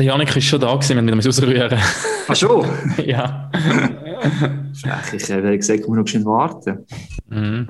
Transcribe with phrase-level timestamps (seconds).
[0.00, 1.78] Der Janik ist schon da gewesen, wenn wir ausrühren.
[2.26, 2.66] Ach schon?
[3.04, 3.50] ja.
[4.72, 6.86] Frech, ich habe gesagt, komm noch schnell warten.
[7.28, 7.68] Mhm.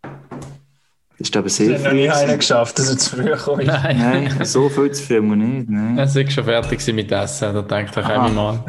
[0.00, 3.66] Das ist aber sehr Das hat noch nie einer geschafft, dass er zu früh kommt.
[3.66, 3.98] Nein.
[3.98, 5.68] Nein, so viel zu viel muss nicht.
[5.68, 5.98] Nein.
[5.98, 7.52] Er ist schon fertig mit Essen.
[7.52, 8.64] Da denkt er, komm ich mal.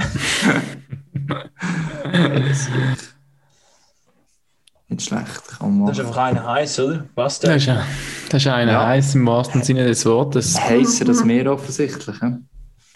[4.90, 7.06] Nicht schlecht, kann man Das ist einfach einer heiß, oder?
[7.16, 7.56] Passt Das der?
[7.56, 7.86] ist, ja-
[8.30, 8.88] das ist einer Ja.
[8.88, 10.60] heiß im wahrsten Sinne des Wortes.
[10.60, 12.20] Heißer als Meer offensichtlich.
[12.20, 12.34] He?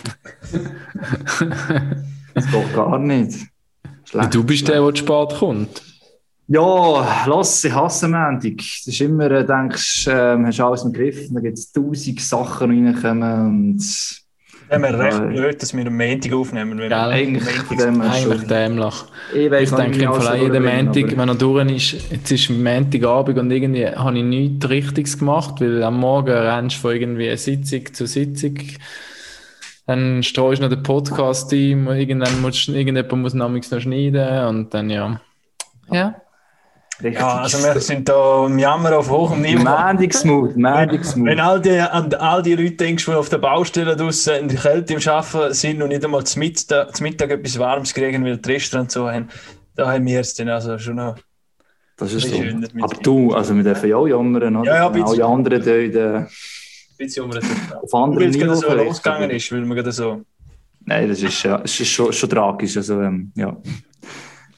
[2.36, 3.48] Das geht gar nicht.
[4.06, 4.34] Schlecht.
[4.34, 5.82] Du bist der, der zu spät kommt.
[6.48, 8.58] Ja, lass, ich hasse Montag.
[8.58, 12.20] Das ist immer, äh, denkst, ähm, hast alles im Griff, und dann gibt es tausend
[12.20, 13.80] Sachen die reinkommen und
[14.68, 15.26] Wir haben recht Ja.
[15.26, 16.80] blöd, dass wir am Montag aufnehmen.
[16.80, 17.44] Wenn wir eigentlich
[18.48, 18.94] dämlich.
[19.34, 23.52] Ich, Ich denke im Fall jeden Montag, wenn er durch ist, jetzt ist Montagabend und
[23.52, 28.08] irgendwie habe ich nichts Richtiges gemacht, weil am Morgen rennst du von irgendwie Sitzung zu
[28.08, 28.58] Sitzung.
[29.86, 34.74] Dann streust du noch den Podcast ein, irgendwann muss, irgendjemand muss namens noch schneiden und
[34.74, 35.20] dann ja.
[35.92, 36.16] Ja.
[37.02, 37.20] Richtig.
[37.20, 39.64] Ja, also wir sind da im Jammer auf hohem Niveau.
[39.64, 41.38] Mandigsmut, Wenn Mandigsmut.
[41.40, 44.94] all die, an all die Leute denkst, die auf der Baustelle draussen in der Kälte
[44.94, 48.52] im Arbeiten sind und nicht einmal zum Mittag, zum Mittag etwas Warmes kriegen, weil die
[48.52, 49.28] Restaurants so haben,
[49.76, 51.16] da haben wir es dann also schon noch.
[51.98, 52.36] Das ist so.
[52.38, 54.66] schön, dass wir- Aber du, also wir dürfen ja auch jammern, oder?
[54.66, 56.28] Ja, ja, ein Alle anderen äh, Ein
[56.98, 57.40] bisschen um auf
[57.94, 60.22] Weil anderen es gerade Niveau so losgegangen ist, weil wir gerade so.
[60.86, 62.76] Nein, das ist, ja, das ist schon, schon tragisch.
[62.78, 63.56] Also, ähm, ja.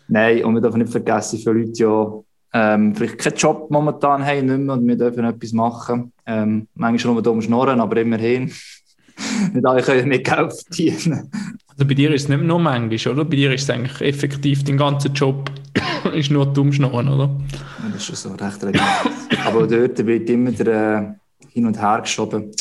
[0.07, 2.23] Nein, und wir dürfen nicht vergessen, viele Leute ja
[2.55, 6.13] ähm, vielleicht keinen Job momentan haben nicht mehr und wir dürfen etwas machen.
[6.25, 8.45] Ähm, manchmal nur dumm schnorren, aber immerhin.
[9.53, 11.29] nicht alle können mit Geld verdienen.
[11.67, 13.25] Also bei dir ist es nicht nur manchmal, oder?
[13.25, 15.51] Bei dir ist es eigentlich effektiv, dein ganzer Job
[16.13, 17.29] ist nur dumm schnurren, oder?
[17.51, 19.45] Ja, Das ist schon so recht relevant.
[19.45, 21.24] aber dort wird immer der, äh,
[21.55, 22.51] hin und her geschoben.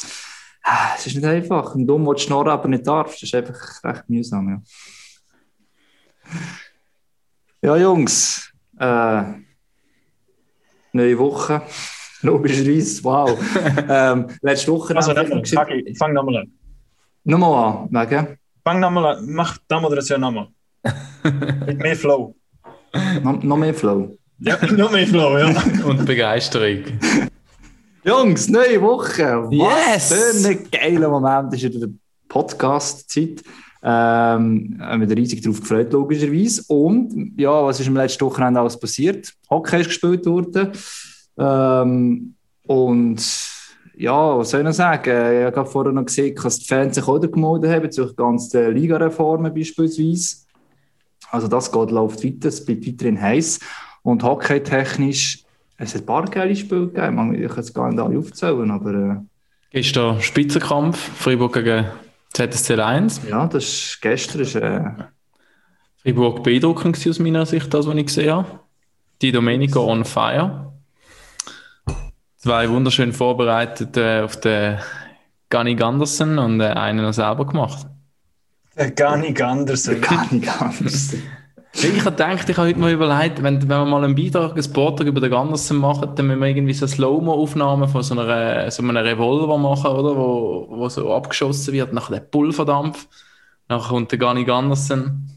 [0.63, 1.75] Ah, Es ist nicht einfach.
[1.75, 3.17] Ein dumm will schnorren, aber nicht darfst.
[3.17, 4.63] Das ist einfach recht mühsam.
[7.61, 8.51] Ja, ja Jungs.
[8.79, 9.23] Äh,
[10.93, 11.61] neue Woche.
[12.23, 13.29] Logischerweise, wow.
[13.89, 16.53] ähm, letzte Woche Also, haben wir nochmal, Fagi, fang nochmal an.
[17.25, 18.39] Nochmal an, wegen?
[18.65, 20.49] Fang nochmal an, mach die Moderation nochmal.
[21.67, 22.35] Mit mehr Flow.
[23.23, 24.17] noch, noch mehr Flow.
[24.39, 25.53] Ja, noch mehr Flow, ja.
[25.85, 26.85] Und Begeisterung.
[28.07, 29.49] Jungs, neue Woche.
[29.51, 30.11] Yes!
[30.11, 31.89] Was für ein geiler Moment ist in der
[32.29, 33.43] Podcast-Zeit.
[33.83, 36.65] Ähm, haben wir riesig darauf gefreut, logischerweise.
[36.69, 39.33] Und ja, was ist am letzten Wochenende alles passiert?
[39.49, 40.73] Hockey ist gespielt worden.
[41.39, 42.35] Ähm,
[42.67, 43.23] und
[43.97, 45.49] ja, was soll ich noch sagen?
[45.49, 49.55] Ich habe vorher noch gesehen, dass die Fans sich auch gemeldet haben, bezüglich ganzen Ligareformen
[49.55, 50.45] beispielsweise.
[51.31, 53.61] Also das geht, läuft weiter, es bleibt weiterhin heiß.
[54.03, 55.44] Und hockeytechnisch,
[55.77, 57.35] es hat ein paar geile Spiele gegeben.
[57.35, 59.17] Ich kann es gar nicht alle aufzählen, aber äh,
[59.71, 61.87] Gestern Spitzenkampf, Freiburg gegen
[62.33, 63.23] ZSC 1.
[63.29, 64.85] ja, das ist, gestern ist, äh,
[65.97, 68.61] Freiburg beeindruckend aus meiner Sicht, das, was ich gesehen habe.
[69.21, 70.73] Die Domenico on fire.
[72.37, 74.79] Zwei wunderschön vorbereitet äh, auf den
[75.51, 77.87] Gunny Ganderson und äh, einen noch selber gemacht.
[78.97, 79.91] Gar nicht anders.
[80.01, 81.15] gar nicht anders.
[81.77, 84.73] Ich habe gedacht, ich habe heute mal überlegt, wenn, wenn wir mal einen Beitrag, einen
[84.73, 88.83] Beitrag über den Ganderson machen, dann müssen wir irgendwie so Slow-Mo-Aufnahmen von so, einer, so
[88.83, 90.17] einem Revolver machen, oder?
[90.17, 93.09] Wo, wo so abgeschossen wird, nachher der Pulverdampf,
[93.69, 95.29] nachher kommt der Gunny Ganderson,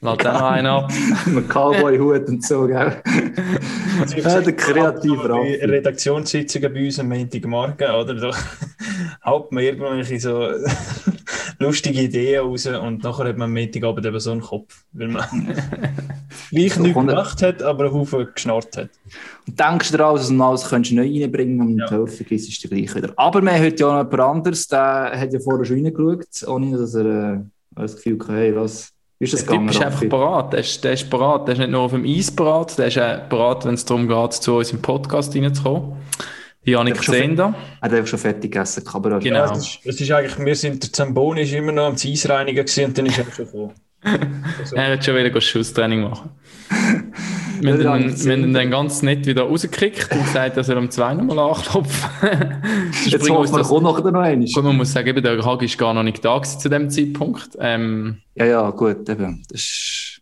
[0.00, 0.92] lässt dann noch einen ab.
[1.26, 3.02] Mit Cowboy-Hut und so, gell?
[4.16, 5.54] Ja, der kreative Raffi.
[5.64, 8.14] Redaktionssitzungen bei uns am Montagmorgen, oder?
[8.14, 8.30] Da
[9.24, 10.48] haut man irgendwelche so
[11.60, 15.24] lustige Ideen raus und nachher hat man am Montagabend eben so einen Kopf, weil man
[16.50, 18.90] gleich So nichts gemacht hat, aber einen Haufen geschnarrt hat.
[19.46, 21.86] Und denkst du dir alles, und alles könntest du neu reinbringen und Ja.
[21.86, 23.12] die Hälfte ist es gleich wieder.
[23.16, 26.76] Aber wir haben heute ja noch jemand anderes, der hat ja vorher schon reingeschaut, ohne
[26.76, 27.38] dass er äh,
[27.76, 29.68] das Gefühl hatte, hey, was wie ist das Der Typ gegangen?
[29.68, 30.52] ist einfach parat.
[30.52, 31.46] Der ist, der ist parat.
[31.48, 34.08] Der ist nicht nur auf dem Eis parat, der ist auch parat, wenn es darum
[34.08, 35.92] geht, zu uns im Podcast reinzukommen.
[36.66, 37.54] Janik Der ist schon Zehnder.
[37.82, 39.36] Er hat schon fertig gegessen, aber er- Genau.
[39.46, 42.28] Ja, es ist, es ist eigentlich, wir sind, der Zamboni ist immer noch am Eis
[42.28, 43.72] reinigen gewesen und dann ist er schon gekommen.
[44.58, 46.30] Also, Er hat schon wieder Schusstraining machen.
[47.64, 50.90] Wir Janik wir haben ihn dann ganz nett wieder rausgekriegt und gesagt, er soll um
[50.90, 52.10] zwei nochmal anklopfen.
[52.92, 54.48] Sonst Jetzt hoffen wir, das- kommt nachher noch einmal.
[54.52, 57.50] Gut, man muss sagen, eben, der Hag ist gar noch nicht da zu dem Zeitpunkt.
[57.58, 59.42] Ähm, Ja, ja, gut, eben.
[59.50, 60.20] Das ist,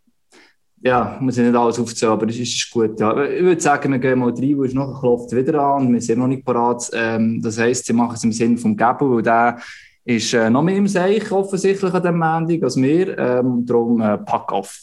[0.84, 2.98] ja, muss ich nicht alles aufzählen, aber das ist, gut.
[3.00, 3.24] Ja.
[3.24, 6.00] Ich würde sagen, wir gehen mal rein, wo ist nachher klopft wieder an und wir
[6.00, 6.90] sind noch nicht parat.
[6.92, 9.58] Ähm, das heisst, sie machen es im Sinne vom Gabo, weil der
[10.04, 13.16] ist äh, noch mehr im Seich offensichtlich an dem Montag als wir.
[13.18, 14.78] Ähm, darum äh, pack auf.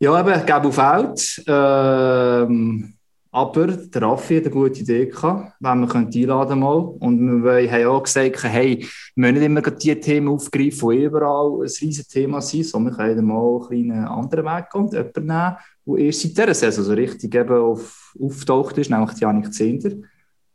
[0.00, 1.42] Ja, eben, gebe auf Out.
[1.46, 2.94] Ähm,
[3.30, 6.78] aber der Raffi hat eine gute Idee gehabt, wenn wir einladen mal.
[7.00, 11.56] Und wir haben auch gesagt, hey, wir müssen nicht immer die Themen aufgreifen, die überall
[11.56, 15.56] ein riesiges Thema sind, sondern wir können mal einen anderen Weg gehen und jemanden nehmen,
[15.86, 19.90] der erst seit dieser Saison so richtig eben auf, auftaucht ist, nämlich Janik Zehnder.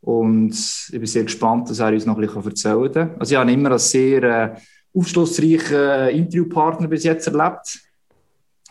[0.00, 3.10] Und ich bin sehr gespannt, dass er uns noch ein bisschen erzählen kann.
[3.18, 4.54] Also ich habe ihn immer als sehr äh,
[4.94, 7.80] aufschlussreichen Interviewpartner bis jetzt erlebt.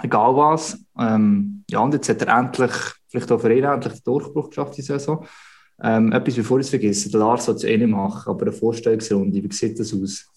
[0.03, 0.77] Egal was.
[0.99, 2.71] Ähm, ja, und jetzt hat er endlich,
[3.07, 5.25] vielleicht auch für ihn endlich den Durchbruch geschafft, die Saison.
[5.81, 8.51] Ähm, etwas, bevor ich es vergesse, der Lars soll es eh nicht machen, aber eine
[8.51, 10.29] Vorstellungsrunde, wie sieht das aus?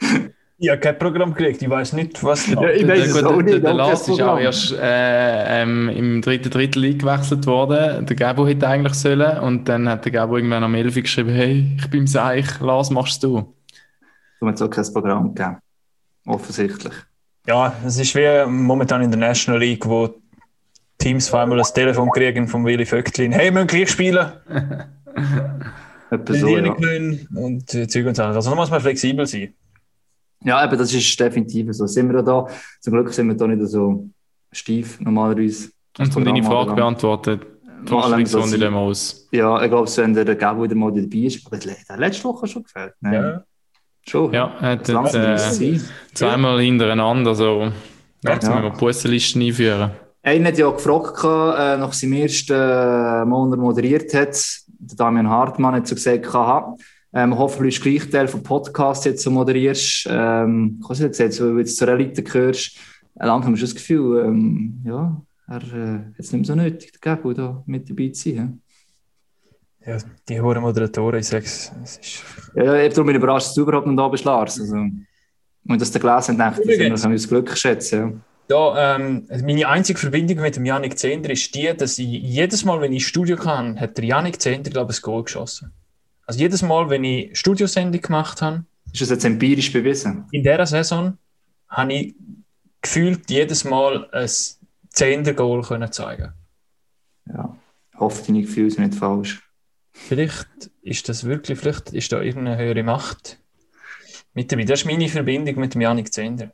[0.56, 2.46] Ich habe kein Programm gekriegt, ich weiß nicht, was.
[2.46, 3.62] Ja, ich weiß es der, auch nicht.
[3.62, 8.06] der Lars ist auch erst äh, ähm, im dritten Drittel eingewechselt worden.
[8.06, 9.40] Der Gabo hätte eigentlich sollen.
[9.40, 12.60] Und dann hat der Gabo irgendwann am 11 Uhr geschrieben, hey, ich bin im Seich,
[12.60, 13.52] Lars, machst du.
[14.40, 15.58] Du hast auch kein Programm gegeben.
[16.24, 16.94] Offensichtlich.
[17.46, 20.14] Ja, es ist wie momentan in der National League, wo
[20.98, 23.32] Teams vor einmal das Telefon kriegen von Willy Vögtlin.
[23.32, 24.26] Hey, wir müssen gleich spielen.
[26.28, 26.72] So, ja.
[27.34, 28.36] und äh, Zeug und Sachen.
[28.36, 29.52] Also da muss man flexibel sein.
[30.44, 31.86] ja, eben, das ist definitiv so.
[31.88, 32.46] Sind wir da,
[32.80, 34.08] zum Glück sind wir da nicht so
[34.52, 35.70] steif normalerweise.
[35.98, 36.70] Und um deine Frage
[38.04, 39.26] allem, ich- lassen wir aus.
[39.32, 42.46] Ja, ich glaube, wenn der Gabo wieder mal dabei ist, aber der hat letzte Woche
[42.46, 42.92] schon gefällt.
[43.00, 43.44] Nein, Ja.
[44.06, 44.32] Schon.
[44.32, 45.80] Ja, er hat Das langsam äh,
[46.12, 47.70] zweimal hintereinander, also
[48.22, 48.50] jetzt Ja.
[48.50, 49.90] müssen wir die Bussenlisten einführen.
[50.22, 54.36] Einer hat ja gefragt, äh, nach seinem ersten äh, er moderiert hat,
[54.68, 56.76] der Damian Hartmann hat so gesagt, haha,
[57.12, 60.06] ähm, hoffentlich ist gleich Teil vom Podcast jetzt so moderierst.
[60.10, 62.76] Ähm, ich habe es gesagt, so, wenn du jetzt zur Elite gehörst,
[63.20, 66.54] äh, langsam hast du das Gefühl, ähm, ja, er äh, hat es nicht mehr so
[66.54, 68.60] nötig, der Gabo da mit dabei zu sein.
[69.86, 69.98] Ja,
[70.28, 72.24] die hohen Moderatoren, ich sag's, es ist.
[72.54, 74.58] Ja, ja ich darum überrascht, dass du überhaupt noch da bist, Lars.
[74.60, 77.02] Also, und dass der gelesen hat, denkt, Übrigens.
[77.02, 78.22] wir uns Glück schätzen.
[78.50, 78.96] Ja.
[78.96, 82.92] Ähm, meine einzige Verbindung mit dem Yannick Zehnder ist die, dass ich jedes Mal, wenn
[82.92, 85.72] ich Studio kann, hat der Yannick Zehnder, glaube ich, ein Goal geschossen.
[86.26, 90.24] Also jedes Mal, wenn ich Studiosendung gemacht habe, Ist das jetzt empirisch bewiesen?
[90.30, 91.16] in dieser Saison,
[91.68, 92.14] habe ich
[92.82, 94.28] gefühlt jedes Mal ein
[94.90, 96.32] Zehnder-Goal können zeigen.
[97.26, 97.56] Ja.
[97.96, 99.42] Hoffe, deine Gefühle sind nicht falsch.
[99.96, 103.38] Vielleicht ist das wirklich, vielleicht ist da irgendeine höhere Macht
[104.34, 104.64] mit dabei.
[104.64, 106.50] Das ist meine Verbindung mit dem Yannick Zehnder.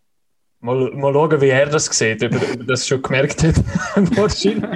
[0.63, 3.55] Mal, mal schauen, wie er das sieht, ob er, das schon gemerkt hat.
[4.17, 4.63] Wahrscheinlich.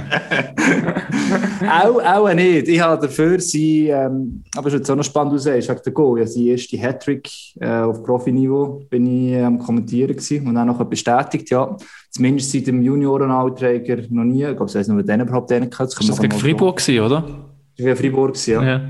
[1.70, 2.68] auch, auch nicht.
[2.68, 5.92] Ich habe dafür sie, ähm, aber es ist jetzt auch noch spannend, sagst, wegen der
[5.92, 6.20] Goal.
[6.20, 7.28] Ja, die erste Hattrick
[7.60, 11.76] äh, auf Profiniveau bin ich am Kommentieren gewesen und dann noch bestätigt, ja,
[12.10, 14.42] zumindest seit dem Juniorenalträger noch nie.
[14.42, 15.94] Ich glaube, es heisst noch, den überhaupt den gehabt.
[15.98, 17.53] Das war gegen Freiburg, gewesen, oder?
[17.78, 18.62] War Freiburg, gewesen, ja.
[18.62, 18.80] Ja.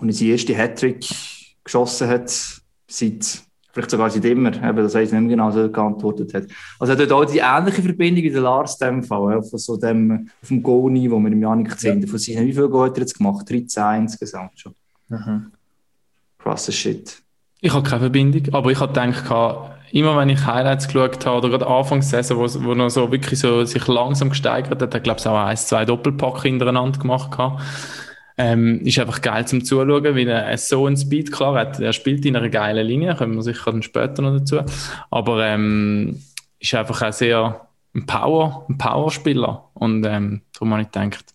[0.00, 1.06] Und er seine erste Hattrick
[1.64, 2.30] geschossen hat,
[2.86, 3.42] seit,
[3.72, 6.44] vielleicht sogar seit immer, eben, das heisst nicht mehr genau, so geantwortet hat.
[6.78, 9.42] Also er hat dort auch die ähnliche Verbindung wie der Lars in dem Fall, ja,
[9.42, 12.08] von so dem, auf dem Goal-Niveau mit dem Janik Zehnder.
[12.08, 13.48] Von seinen, wie viele Goal hat er jetzt gemacht?
[13.48, 14.74] 13 insgesamt schon.
[15.08, 15.52] Mhm.
[16.38, 17.22] Krasser Shit.
[17.60, 21.50] Ich habe keine Verbindung, aber ich habe gedacht, immer wenn ich Highlights geschaut habe, oder
[21.50, 25.04] gerade Anfangs der Saison, wo, wo noch so wirklich so sich langsam gesteigert hat, hat
[25.04, 27.62] glaube ich auch ein, zwei Doppelpack hintereinander gemacht gehabt.
[28.40, 32.24] Ähm, ist einfach geil zum Zuschauen, weil er so einen Speed, klar, hat, er spielt
[32.24, 34.60] in einer geilen Linie, kommen wir sicher dann später noch dazu,
[35.10, 36.22] aber ähm,
[36.60, 41.34] ist einfach auch sehr ein Power, ein Powerspieler und ähm, darum habe ich gedacht,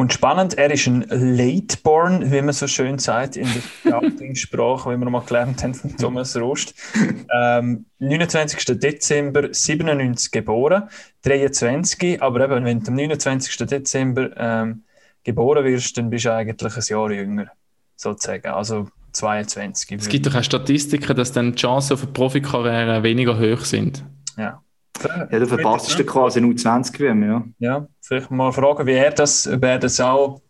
[0.00, 3.60] Und spannend, er ist ein Lateborn, wie man so schön sagt in der
[4.00, 6.72] Scouting-Sprache, wie wir mal gelernt haben von Thomas Rost.
[7.30, 8.80] Ähm, 29.
[8.80, 10.84] Dezember 97 geboren,
[11.24, 13.54] 23, aber eben, wenn du am 29.
[13.66, 14.84] Dezember ähm,
[15.22, 17.48] geboren wirst, dann bist du eigentlich ein Jahr jünger,
[17.94, 19.98] sozusagen, also 22.
[20.00, 24.02] es gibt doch auch Statistiken, dass dann die Chancen auf eine Profikarriere weniger hoch sind.
[24.38, 24.62] Ja.
[25.04, 27.44] Ja, du verpasst du quasi nur 20 WM, ja.
[27.58, 30.40] Ja, vielleicht mal fragen, wie er das, ob er das auch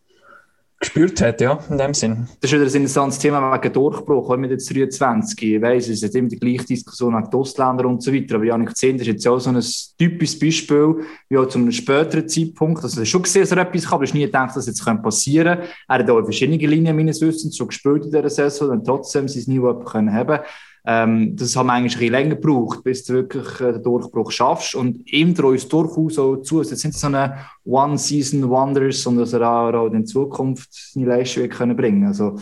[0.81, 2.27] gespürt hat, ja, in dem Sinn.
[2.41, 5.43] Das ist wieder ein interessantes Thema wegen Durchbruch, mit jetzt 23.
[5.43, 8.37] Ich weiss, es ist immer die gleiche Diskussion wegen den Ausländern und so weiter.
[8.37, 9.63] Aber Janik Zehnder ist jetzt ja auch so ein
[9.99, 12.83] typisches Beispiel, wie auch zu einem späteren Zeitpunkt.
[12.83, 15.59] Also, schon gesehen, dass er etwas kann, aber ich nie gedacht, dass das jetzt passieren
[15.59, 15.73] könnte.
[15.87, 19.29] Er hat auch in verschiedenen Linien meines Wissens schon gespielt in dieser Saison und trotzdem
[19.29, 20.41] sein Niveau können haben
[20.87, 24.31] ähm, das haben wir eigentlich ein bisschen länger gebraucht, bis du wirklich äh, den Durchbruch
[24.31, 24.75] schaffst.
[24.75, 26.61] Und ihm traue ich es durchaus auch zu.
[26.61, 31.77] Es sind so eine One-Season-Wonders, sondern dass er auch, auch in Zukunft seine Leistung können
[31.77, 32.37] bringen Also,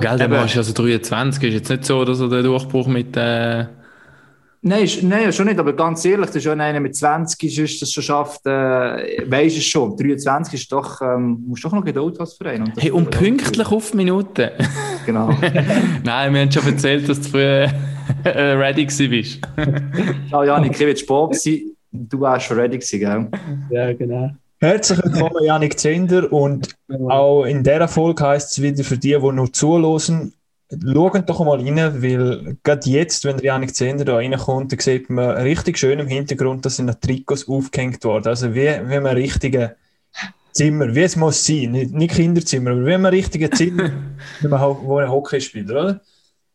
[0.00, 0.28] Gell.
[0.28, 3.66] Mann ist also 23, ist jetzt nicht so, dass er den Durchbruch mit, äh,
[4.60, 7.80] Nein, ist, nein, schon nicht, aber ganz ehrlich, das ist schon einer mit 20 ist,
[7.80, 9.96] das schon schafft, äh, weisst es schon.
[9.96, 12.62] 23 ist doch, ähm, musst doch noch Geduld Verein.
[12.62, 14.52] Und das- hey, und pünktlich auf die Minute.
[15.06, 15.28] Genau.
[16.04, 17.72] Nein, wir haben schon erzählt, dass du früher
[18.24, 19.40] äh, ready gewesen bist.
[20.30, 21.62] Ja, Janik, ich will Sport sein.
[21.90, 23.28] Du warst schon ready gewesen, gell?
[23.70, 24.32] Ja, genau.
[24.60, 26.30] Herzlich willkommen, Janik Zender.
[26.30, 26.74] Und
[27.08, 30.34] auch in dieser Folge heisst es wieder für die, die noch zuhören,
[30.70, 35.08] schaut doch mal rein, weil gerade jetzt, wenn der Janik Zender da reinkommt, dann sieht
[35.08, 38.28] man richtig schön im Hintergrund, dass sind Trikots aufgehängt worden.
[38.28, 39.76] Also wie, wie ein richtiger
[40.52, 41.72] Zimmer, wie es muss sein.
[41.72, 43.90] Nicht, nicht Kinderzimmer, aber wie ein richtiger Zimmer,
[44.40, 46.00] wie man, wo ein Hockey spielt, oder?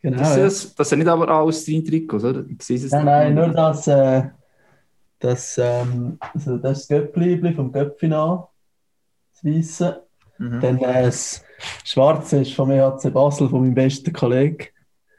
[0.01, 0.45] genau Das, ja.
[0.45, 2.45] ist, das sind nicht aber alles deine Trikots, oder?
[2.47, 4.23] Ich sehe es Nein, nein, nur das, äh,
[5.19, 8.47] das, ähm, also das Göppli vom Göppfinal,
[9.33, 10.03] das Weisse.
[10.37, 10.59] Mhm.
[10.59, 11.43] Dann äh, das
[11.83, 14.67] Schwarze ist vom EHC Basel, von meinem besten Kollegen,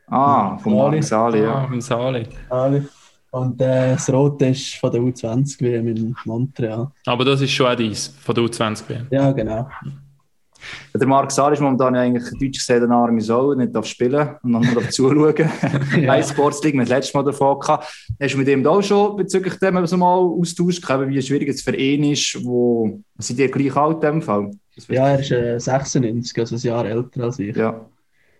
[0.06, 0.96] Ah, vom Ali.
[0.96, 1.66] Marc Sali, Ja, ja.
[1.66, 2.26] vom Sali.
[2.50, 2.82] Ali.
[3.30, 6.88] Und äh, das Rote ist von der U20 WM in Montreal.
[7.06, 9.06] Aber das ist schon auch dies, von der U20 WM.
[9.10, 9.66] Ja, genau.
[10.94, 14.36] Der Marc Sali ist momentan ja eigentlich deutsch gesehen eine arme Sau, nicht darf spielen
[14.42, 15.34] und noch nur darf zuschauen.
[16.00, 16.22] ja.
[16.22, 18.06] Sports League, wir haben das letzte Mal davon gehabt.
[18.20, 21.62] Hast du mit ihm da auch schon bezüglich dem so mal austauscht, wie schwierig es
[21.62, 24.50] für ihn ist, wo, sind die gleich alt in dem Fall?
[24.88, 27.56] Ja, er ist äh, 96, also ein Jahr älter als ich.
[27.56, 27.90] ja.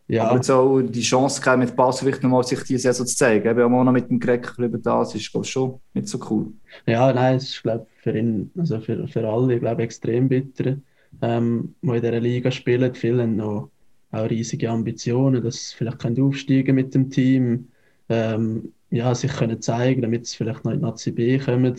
[0.09, 3.17] Ja, Aber jetzt auch die Chance gehabt, mit Basel vielleicht nochmal sich diese Saison zu
[3.17, 3.45] zeigen.
[3.45, 6.19] Ich habe auch noch mit dem Greg über das, ist glaube ich schon nicht so
[6.31, 6.53] cool.
[6.87, 10.77] Ja, nein, es ist glaube für ihn, also für, für alle, glaube extrem bitter,
[11.23, 12.95] ähm, die in dieser Liga spielen.
[12.95, 13.71] Viele haben noch
[14.11, 17.69] auch riesige Ambitionen, dass sie vielleicht können aufsteigen mit dem Team,
[18.09, 21.77] ähm, ja, sich können zeigen, damit sie vielleicht noch in die Nazi B kommen.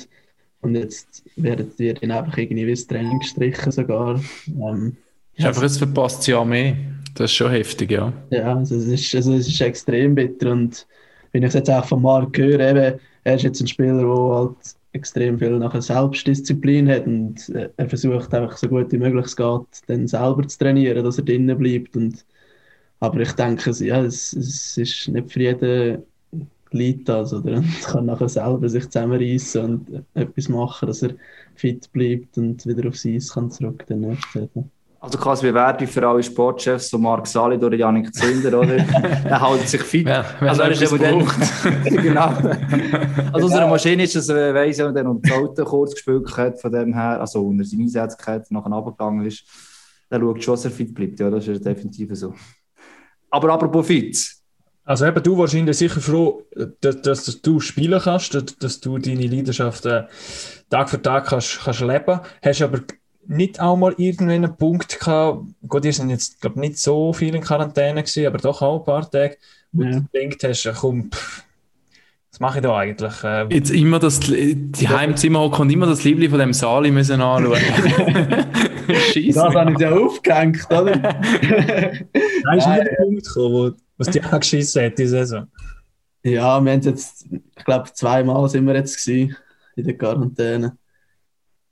[0.66, 4.20] Und jetzt werden die dann einfach irgendwie wie das Training gestrichen sogar.
[4.48, 4.98] Ähm,
[5.36, 6.76] Ist einfach ein verpasstes Jahr mehr.
[7.14, 8.12] Das ist schon heftig, ja.
[8.32, 10.88] Ja, also es, ist, also es ist extrem bitter und
[11.32, 14.36] wenn ich es jetzt auch von Marc höre, eben, er ist jetzt ein Spieler, der
[14.36, 14.58] halt
[14.94, 19.36] extrem viel nachher Selbstdisziplin hat und äh, er versucht einfach so gut wie möglich es
[19.36, 22.26] geht, dann selber zu trainieren, dass er drinnen bleibt und
[23.02, 26.04] aber ich denke, ja, es, es ist nicht für jeden
[26.76, 31.12] liegt das oder und kann nachher selber sich zusammenreißen und etwas machen, dass er
[31.56, 34.70] fit bleibt und wieder aufs Eis kann zurück Saison.
[35.00, 38.78] Also quasi Bewertung für alle Sportchefs, so Marc Sali oder Janik Zünder, oder?
[39.26, 40.06] er hält sich fit.
[40.06, 42.34] Wer Also er ist eben dann, genau.
[43.32, 46.36] Also aus einer Maschine ist es, äh, weiss ich, dann um die Auto kurz gespielt
[46.36, 49.44] hat, von dem her, also unter seine Einsätze gehabt, nachher runtergegangen ist,
[50.10, 52.34] dann schaut schon, dass er fit bleibt, ja, das ist definitiv so.
[53.30, 54.18] Aber apropos fit,
[54.86, 56.44] Also eben, du wahrscheinlich sicher froh,
[56.82, 60.04] dass, dass, du spielen kannst, dass, dass du deine Leidenschaft äh,
[60.70, 62.20] Tag für Tag kannst, kannst leben.
[62.44, 62.82] Hast aber
[63.28, 67.34] nicht auch mal irgendwann einen Punkt gehabt, gut, ihr sind jetzt, glaube nicht so viel
[67.34, 69.38] in Quarantäne gewesen, aber doch auch ein paar Tage,
[69.72, 69.92] wo Ja.
[69.92, 71.44] du gedacht hast, komm, pff,
[72.32, 73.24] was mache ich da eigentlich?
[73.24, 77.22] Äh, Jetzt immer das, die Heimzimmer hocken und immer das Liebling von dem Sali müssen
[77.22, 77.58] anschauen.
[78.88, 79.32] Scheiße.
[79.34, 80.96] Das habe ich ja aufgehängt, oder?
[82.44, 85.48] da ist nie ein Punkt gekommen, wo, was dich angeschissen hat, diese Saison.
[86.24, 89.36] Ja, wir haben jetzt, ich glaube, zweimal sind wir jetzt gewesen,
[89.76, 90.78] in der Quarantäne.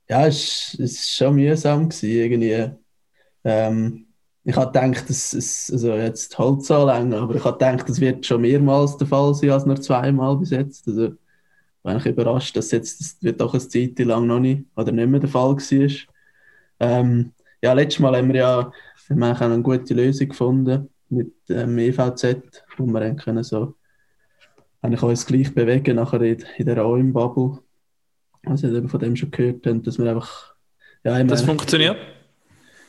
[0.08, 2.70] Ja, es war schon mühsam gewesen, irgendwie.
[3.44, 4.06] Ähm,
[4.44, 8.00] ich habe gedacht, es ist also jetzt halt so lange, aber ich habe gedacht, das
[8.00, 10.86] wird schon mehrmals der Fall sein als nur zweimal bis jetzt.
[10.86, 11.14] Also, ich
[11.82, 15.08] war eigentlich überrascht, dass jetzt das wird doch eine Zeit lang noch nicht oder nicht
[15.08, 15.90] mehr der Fall war.
[16.80, 18.72] Ähm, ja, letztes Mal haben wir ja
[19.08, 22.36] wir eine gute Lösung gefunden mit dem EVZ,
[22.76, 23.74] wo wir dann können so
[24.82, 27.60] eigentlich uns gleich bewegen nachher in, in der Räumbubble.
[28.44, 30.54] Also ich von dem schon gehört, haben, dass wir einfach
[31.02, 31.96] ja, Das meine- funktioniert?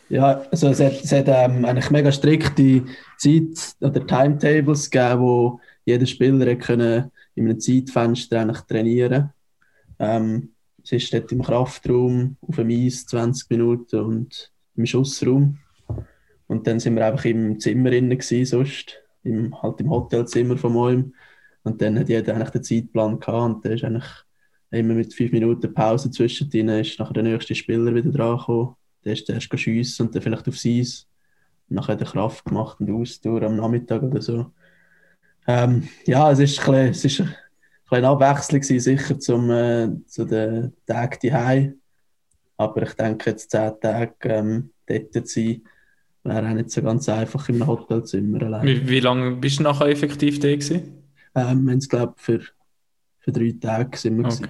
[0.10, 2.84] ja, also es hat, es hat ähm, eigentlich mega strikte
[3.18, 9.32] Zeit- oder Timetables gegeben, wo jeder Spieler können in einem Zeitfenster eigentlich trainieren
[10.00, 10.50] ähm,
[10.84, 15.58] Es ist dort im Kraftraum, auf dem Eis 20 Minuten und im Schussraum.
[16.48, 20.74] Und dann sind wir einfach im Zimmer innen gewesen, sonst, im, halt im Hotelzimmer von
[20.74, 21.14] Moim.
[21.64, 24.06] Und dann hat jeder eigentlich den Zeitplan gehabt und der ist eigentlich
[24.72, 28.76] immer mit fünf Minuten Pause zwischendrin ist nachher der nächste Spieler wieder dran gekommen.
[29.04, 31.08] Der ist erst schiessen und dann vielleicht aufs Eis.
[31.70, 34.52] Und nachher hat er Kraft gemacht und Ausdauer am Nachmittag oder so.
[35.48, 37.24] Ähm, ja, es ist ein bisschen, es ist
[37.92, 41.32] ein Abwechslung gewesen, sicher zum, äh, zu den Tagen die
[42.58, 45.62] Aber ich denke, jetzt zehn Tage ähm, dort zu sein,
[46.26, 48.66] wäre auch nicht so ganz einfach im Hotelzimmer allein.
[48.66, 51.04] Wie, wie lange bist du nachher effektiv da gewesen?
[51.36, 52.42] Ähm, wir haben es, glaube ich, für,
[53.20, 54.48] für drei Tage sind wir Okay.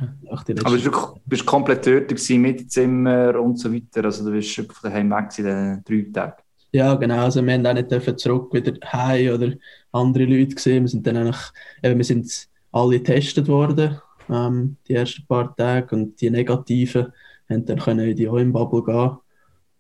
[0.54, 0.66] gewesen.
[0.66, 4.66] Aber du bist komplett dort gewesen, mit Zimmer und so weiter, also du bist von
[4.84, 6.42] daheim weg in den drei Tagen.
[6.72, 7.24] Ja, genau.
[7.24, 9.54] Also wir haben auch nicht dürfen zurück wieder heim oder
[9.94, 10.84] andere Leute gesehen.
[10.84, 11.42] Wir sind dann eigentlich,
[11.82, 17.14] eben, wir sind alle getestet worden, ähm, die ersten paar Tage und die Negativen
[17.50, 19.18] haben dann können in die OIM-Bubble gehen,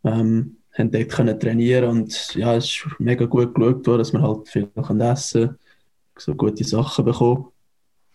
[0.05, 4.21] ähm, haben dort können trainieren und ja, es ist mega gut geschaut worden, dass wir
[4.21, 5.57] halt viel können essen
[6.17, 7.45] so gute Sachen bekommen.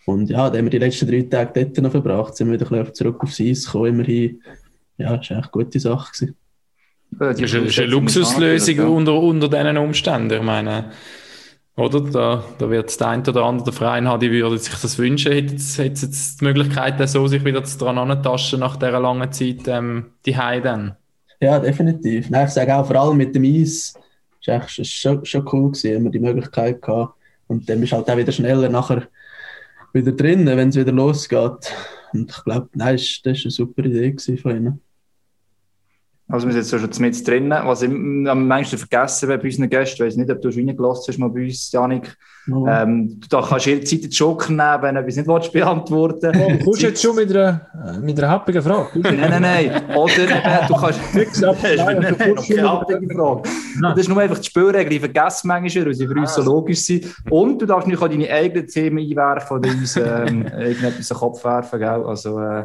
[0.06, 2.70] Und ja, dann haben wir die letzten drei Tage dort noch verbracht, sind wir wieder
[2.70, 4.42] ein bisschen zurück aufs Eis gekommen, immerhin.
[4.96, 6.12] Ja, das war echt eine gute Sache.
[6.12, 6.36] Gewesen.
[7.20, 10.38] Ja, Das ist eine, eine Luxuslösung unter, unter diesen Umständen.
[10.38, 10.90] Ich meine,
[11.76, 12.00] oder?
[12.00, 15.52] Da, da wird der eine oder andere Verein haben, die würde sich das wünschen, hätte
[15.54, 19.66] jetzt, hätte es jetzt die Möglichkeit, so sich wieder dran anzutasten nach dieser langen Zeit,
[19.66, 20.96] ähm, die dann.
[21.40, 22.28] Ja, definitiv.
[22.30, 23.94] Nein, ich sage auch, vor allem mit dem Eis,
[24.46, 27.14] echt ist schon, schon cool gewesen, haben wir die Möglichkeit gehabt.
[27.46, 29.08] Und dann bist du halt auch wieder schneller nachher
[29.92, 31.74] wieder drin, wenn es wieder losgeht.
[32.12, 34.80] Und ich glaube, nein, das war eine super Idee von ihnen.
[36.30, 37.58] Also wir sind jetzt schon mit drinnen.
[37.64, 40.66] Was ich am meisten vergessen habe bei unseren Gästen, ich weiß nicht, ob du schon
[40.66, 42.16] reingelassen hast mal bei uns, Janik.
[42.50, 42.66] Oh.
[42.66, 46.50] Ähm, du da kannst jederzeit den Joker nehmen, wenn du etwas nicht willst, beantworten Oh,
[46.50, 48.98] du kommst jetzt schon mit einer, äh, mit einer happigen Frage.
[48.98, 49.82] Nein, nein, nein.
[49.94, 51.00] Oder eben, du kannst...
[51.42, 53.42] Nein, du kommst keine abhängige Frage.
[53.82, 54.92] Das ist nur einfach die Spielregel.
[54.94, 57.14] Ich vergesse manchmal, weil sie für uns so logisch sind.
[57.28, 61.18] Und du darfst natürlich auch deine eigenen Themen einwerfen oder uns ähm, irgendetwas in den
[61.18, 61.78] Kopf werfen.
[61.78, 62.04] Gell?
[62.04, 62.64] Also, äh,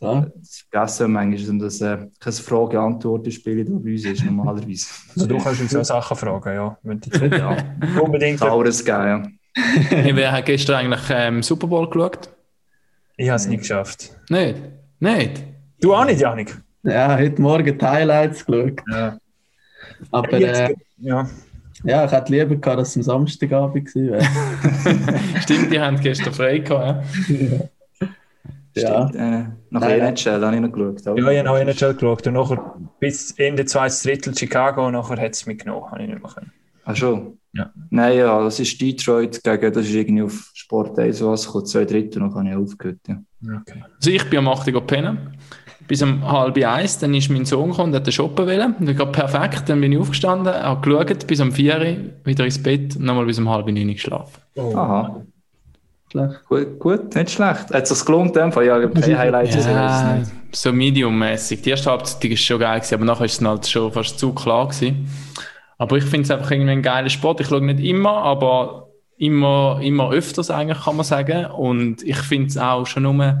[0.00, 0.26] Ja.
[0.34, 4.86] das vergessen manchmal, und das äh, kein Frage-Antworten-Spiel da bei uns ist, normalerweise.
[5.14, 6.78] Also du kannst uns so Sachen fragen, ja.
[7.38, 7.56] Ja,
[8.00, 8.40] unbedingt.
[8.40, 12.28] Taures geben, Hey, Wer hat gestern eigentlich ähm, Super Bowl geschaut?
[13.16, 14.10] Ich habe es nicht geschafft.
[14.28, 14.60] Nicht?
[14.98, 15.44] Nicht?
[15.80, 16.60] Du auch nicht, Janik?
[16.84, 18.80] ja, heute Morgen die Highlights geschaut.
[18.90, 19.18] Ja.
[20.10, 21.28] Aber äh, ja.
[21.84, 24.22] ja, ich hätte lieber gehabt, dass es am Samstagabend wäre.
[25.40, 27.06] Stimmt, die haben gestern frei gehabt.
[27.28, 27.60] Ja?
[28.74, 29.08] ja.
[29.08, 29.44] Stimmt, äh,
[29.74, 31.18] nach Nein, NHL habe ich noch geschaut.
[31.18, 32.26] Ja, ich habe auch NHL geschaut.
[32.28, 35.90] Und nachher bis Ende zweites Drittel Chicago, und nachher hat es mich genommen.
[35.90, 36.52] Habe ich nicht mehr können.
[36.84, 37.38] Ach schon?
[37.52, 37.72] Ja.
[37.90, 41.84] Nein, ja, das ist Detroit gegen, das ist irgendwie auf Sport 1 was, kommt zwei
[41.84, 42.98] Drittel und dann habe ich aufgehört.
[43.08, 43.20] Ja.
[43.42, 43.82] Okay.
[43.96, 45.36] Also ich bin am 8 Uhr pennen.
[45.86, 48.74] Bis um halb eins, dann ist mein Sohn gekommen, der hat den shoppen wollen.
[48.78, 52.62] Und ich perfekt, dann bin ich aufgestanden, habe geschaut, bis um 4 Uhr, wieder ins
[52.62, 54.40] Bett und nochmal bis um halb neun geschlafen.
[54.56, 54.74] Oh.
[54.74, 55.24] Aha,
[56.14, 56.44] Schlecht.
[56.48, 57.74] gut, gut, nicht schlecht.
[57.74, 58.66] Hat es sich gelohnt, in Fall?
[58.66, 60.22] Ja, keine Highlights Ja,
[60.52, 61.62] so mediummäßig.
[61.62, 64.68] Die erste Halbzeit war schon geil, aber nachher ist es halt schon fast zu klar
[64.68, 65.08] gewesen.
[65.76, 67.40] Aber ich finde es einfach irgendwie ein geiler Sport.
[67.40, 71.46] Ich schaue nicht immer, aber immer, immer öfters eigentlich, kann man sagen.
[71.46, 73.40] Und ich finde es auch schon nur,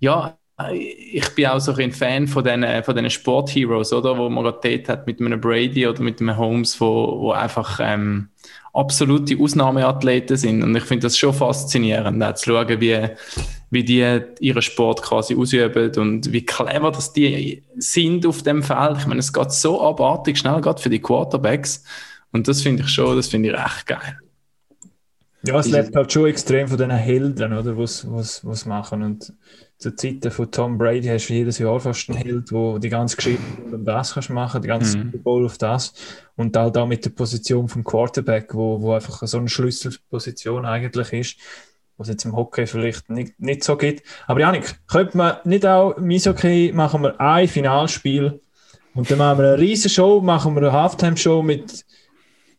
[0.00, 0.36] ja,
[0.68, 4.18] ich bin auch so ein Fan von diesen, von diesen Sportheroes, oder?
[4.18, 7.78] Wo man gerade dort hat mit einem Brady oder mit einem Holmes, wo, wo einfach
[7.80, 8.28] ähm,
[8.72, 10.62] absolute Ausnahmeathleten sind.
[10.62, 13.08] Und ich finde das schon faszinierend, auch zu schauen, wie,
[13.70, 18.98] wie die ihren Sport quasi ausüben und wie clever dass die sind auf dem Feld.
[18.98, 21.84] Ich meine, es geht so abartig schnell, gerade für die Quarterbacks.
[22.32, 24.18] Und das finde ich schon, das finde ich echt geil.
[25.44, 29.02] Ja, es lebt halt schon extrem von diesen Helden, oder, was was was machen.
[29.02, 29.32] Und
[29.82, 33.16] zu Zeiten von Tom Brady hast du jedes Jahr fast einen Held, wo die ganze
[33.16, 35.02] Geschichte rund um das kannst machen, die ganze Mhm.
[35.02, 35.92] Super Bowl auf das.
[36.36, 41.12] Und halt auch mit der Position vom Quarterback, wo, wo einfach so eine Schlüsselposition eigentlich
[41.12, 41.36] ist,
[41.96, 44.02] was jetzt im Hockey vielleicht nicht, nicht so gibt.
[44.26, 48.40] Aber Janik, könnte man nicht auch im Eishockey machen wir ein Finalspiel
[48.94, 51.84] und dann machen wir eine riesen Show, machen wir eine Halftime-Show mit,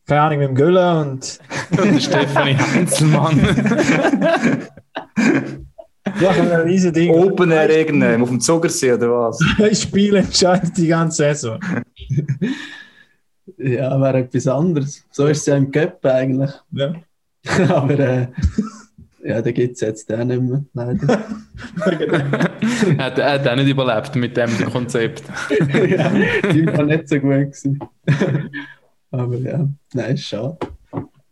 [0.06, 1.40] keine Ahnung, mit dem Gülle und
[1.78, 3.40] Und Stefanie Heinzelmann.
[6.20, 7.12] wir ein riesen Ding.
[7.12, 9.40] Open Air irgendein, auf dem Zuckersee oder was?
[9.60, 11.60] Ein Spiel entscheidet die ganze Saison.
[13.58, 15.06] Ja, wäre etwas anderes.
[15.12, 16.52] So ist es ja im Cup eigentlich.
[16.72, 16.94] Ja.
[17.70, 18.28] Aber äh,
[19.24, 21.24] ja, da gibt es jetzt auch nicht mehr, leider.
[22.98, 25.24] er, hat, er hat auch nicht überlebt mit dem Konzept.
[25.60, 26.12] ja,
[26.52, 27.80] die war nicht so gut gewesen.
[29.12, 30.58] Aber ja, nein, ist schade.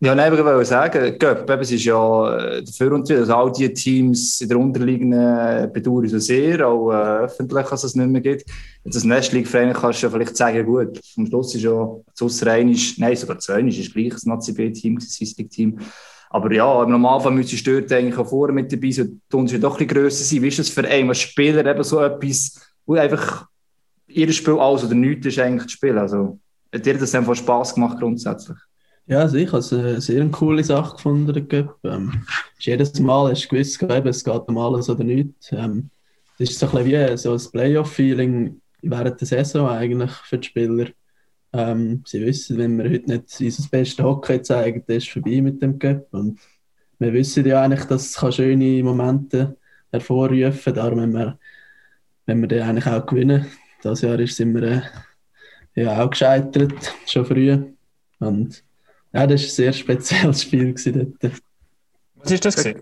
[0.04, 3.52] Ja, nein, ich wollte sagen, Göpp, es ist ja äh, dafür und wieder, also all
[3.52, 8.20] die Teams in der unterliegenden bedauern so sehr, auch äh, öffentlich, dass es nicht mehr
[8.20, 8.50] gibt.
[8.84, 12.98] Jetzt als Nestleague-Verein kannst du ja vielleicht sagen, gut, am Schluss ist ja das Aussereinisch,
[12.98, 15.78] nein, sogar Reinisch ist gleich das Nazi-B-Team, das Swiss-League-Team.
[16.32, 19.62] Aber ja, im Normalfall müsstest du dort eigentlich auch vorher mit dabei sein, die Unterschiede
[19.62, 20.42] doch ein bisschen grösser sein.
[20.42, 23.46] Wie ist das für einen als Spieler eben so etwas, wo einfach
[24.08, 26.00] jedes Spiel alles oder nichts ist eigentlich zu spielen?
[26.00, 26.40] Also,
[26.74, 28.58] hat dir das einfach Spass gemacht grundsätzlich?
[29.08, 31.48] Ja, also ich habe es eine sehr coole Sache gefunden.
[31.84, 32.24] Ähm,
[32.60, 35.52] jedes Mal hast du gewusst, eben, es geht um alles oder nichts.
[35.52, 35.90] Ähm,
[36.38, 40.48] das ist so ein bisschen wie so ein Playoff-Feeling während der Saison eigentlich für die
[40.48, 40.88] Spieler.
[41.54, 45.42] Ähm, sie wissen, wenn wir heute nicht unser bestes Hockey zeigen, dann ist es vorbei
[45.42, 46.08] mit dem Cup.
[46.12, 46.40] Und
[47.00, 49.58] wir wissen ja eigentlich, dass es schöne Momente
[49.92, 50.74] hervorrufen kann.
[50.74, 51.40] Darum, wenn wir,
[52.26, 53.48] wenn wir den eigentlich auch gewinnen.
[53.82, 54.82] Das Jahr sind wir äh,
[55.76, 56.74] ja auch gescheitert,
[57.08, 57.58] schon früh.
[58.20, 58.64] Und
[59.13, 61.34] ja, das war ein sehr spezielles Spiel dort.
[62.15, 62.82] Was ist das gewesen?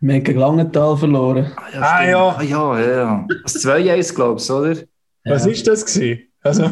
[0.00, 1.52] Wir haben gegen Langenthal verloren.
[1.56, 2.28] Ah, ja.
[2.28, 3.26] Ah, ja, ja, ja.
[3.42, 4.76] Das 2-1, glaubst du, oder?
[5.24, 5.50] Was Ja.
[5.52, 6.22] ist das gewesen?
[6.42, 6.70] Also,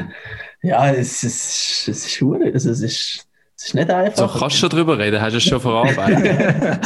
[0.64, 3.26] Ja, es, es, es ist hure- also es ist
[3.56, 4.32] es ist nicht einfach.
[4.32, 6.80] So kannst du schon drüber reden, hast du es schon verarbeitet.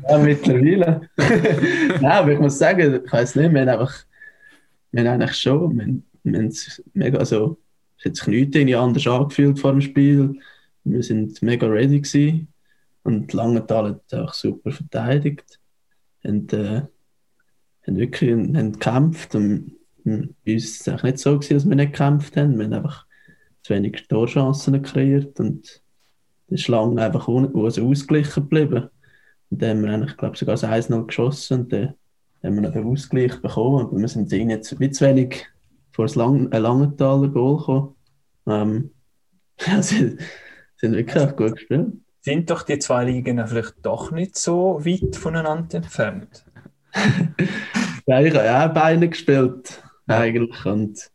[0.08, 1.02] ja, mittlerweile.
[1.16, 3.94] Nein, aber ich muss sagen, ich weiß nicht, wir haben einfach,
[4.92, 7.58] wir haben eigentlich schon, wir, haben- wir haben es mega, also,
[7.98, 10.38] es hat sich nichts irgendwie anders angefühlt vor dem Spiel.
[10.84, 12.48] Wir sind mega ready gewesen.
[13.02, 15.58] Und Langenthal hat einfach super verteidigt.
[16.24, 16.82] Und, äh,
[17.86, 19.34] haben wirklich haben gekämpft.
[19.34, 22.58] Und, und bei uns ist es eigentlich nicht so gewesen, dass wir nicht gekämpft haben.
[22.58, 23.06] Wir haben einfach
[23.62, 25.40] zu wenig Torchancen kreiert.
[25.40, 25.82] Und
[26.48, 28.88] das ist lange einfach also ausgeglichen geblieben.
[29.50, 31.94] Und dann haben wir glaube sogar das 1-0 geschossen und dann
[32.42, 33.86] haben wir noch den Ausgleich bekommen.
[33.86, 35.46] Aber wir sind jetzt wie zu wenig
[35.92, 37.94] vor das Lang ein Langenthaler Goal gekommen.
[38.46, 38.90] Ähm,
[39.66, 39.80] ja,
[40.82, 41.92] haben wirklich auch gut gespielt.
[42.20, 46.44] Sind doch die zwei Ligen vielleicht doch nicht so weit voneinander entfernt?
[48.08, 50.64] Ja, ich habe ja auch Beine gespielt, eigentlich.
[50.64, 51.10] Und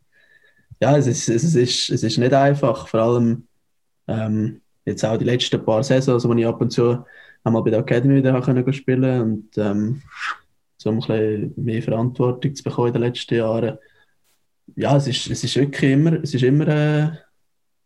[0.79, 2.87] ja, es ist, es ist, es ist nicht einfach.
[2.87, 3.47] Vor allem
[4.07, 7.03] ähm, jetzt auch die letzten paar Saisons, wo ich ab und zu
[7.43, 10.03] einmal bei der Academy wieder können spielen und ähm,
[10.77, 13.79] so ein bisschen mehr Verantwortung zu bekommen in den letzten Jahren.
[14.75, 17.11] Ja, es ist, es ist wirklich immer, es ist immer äh,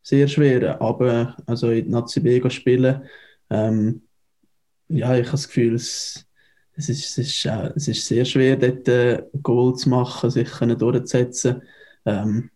[0.08, 3.02] sehr schwer, aber also in Nazi B spielen,
[3.50, 4.04] ähm,
[4.88, 6.26] ja, ich habe das Gefühl, es,
[6.78, 10.50] es, ist, es, ist, äh, es ist sehr schwer, dort äh, Goal zu machen, sich
[10.50, 11.62] können durchzusetzen.
[12.06, 12.50] Ähm,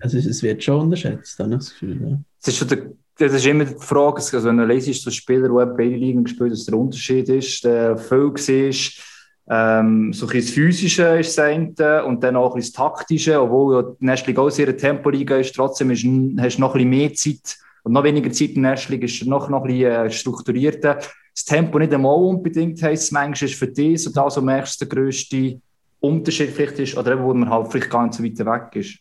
[0.00, 2.00] also es, es wird schon unterschätzt, habe ich das Gefühl.
[2.02, 2.20] Ja.
[2.44, 5.76] Das ist, der, das ist immer die Frage, also wenn du lesest, so Spieler, die
[5.76, 8.72] beide Ligen gespielt haben, dass der Unterschied ist, der viel war,
[9.48, 13.74] ähm, so ein das Physische ist das eine und dann auch ein das Taktische, obwohl
[13.74, 16.04] ja die National auch sehr Tempoliga ist, trotzdem ist,
[16.40, 19.62] hast du noch ein mehr Zeit und noch weniger Zeit in League ist noch, noch
[19.62, 20.98] ein bisschen äh, strukturierter.
[21.34, 25.60] Das Tempo nicht einmal unbedingt heisst, manchmal ist für dich so das, merkst, der grösste
[25.98, 28.98] Unterschied vielleicht ist, oder eben, wo man halt vielleicht gar nicht so weit weg ist.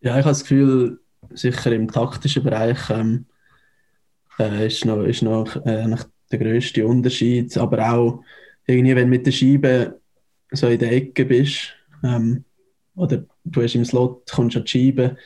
[0.00, 1.00] Ja, ich habe das Gefühl,
[1.30, 3.26] sicher im taktischen Bereich ähm,
[4.38, 5.94] äh, ist noch, ist noch äh,
[6.32, 7.56] der grösste Unterschied.
[7.58, 8.24] Aber auch
[8.72, 10.00] irgendwie, wenn du mit der Scheibe
[10.52, 12.44] so in der Ecke bist ähm,
[12.94, 15.16] oder du hast im Slot, kommst an die Scheibe,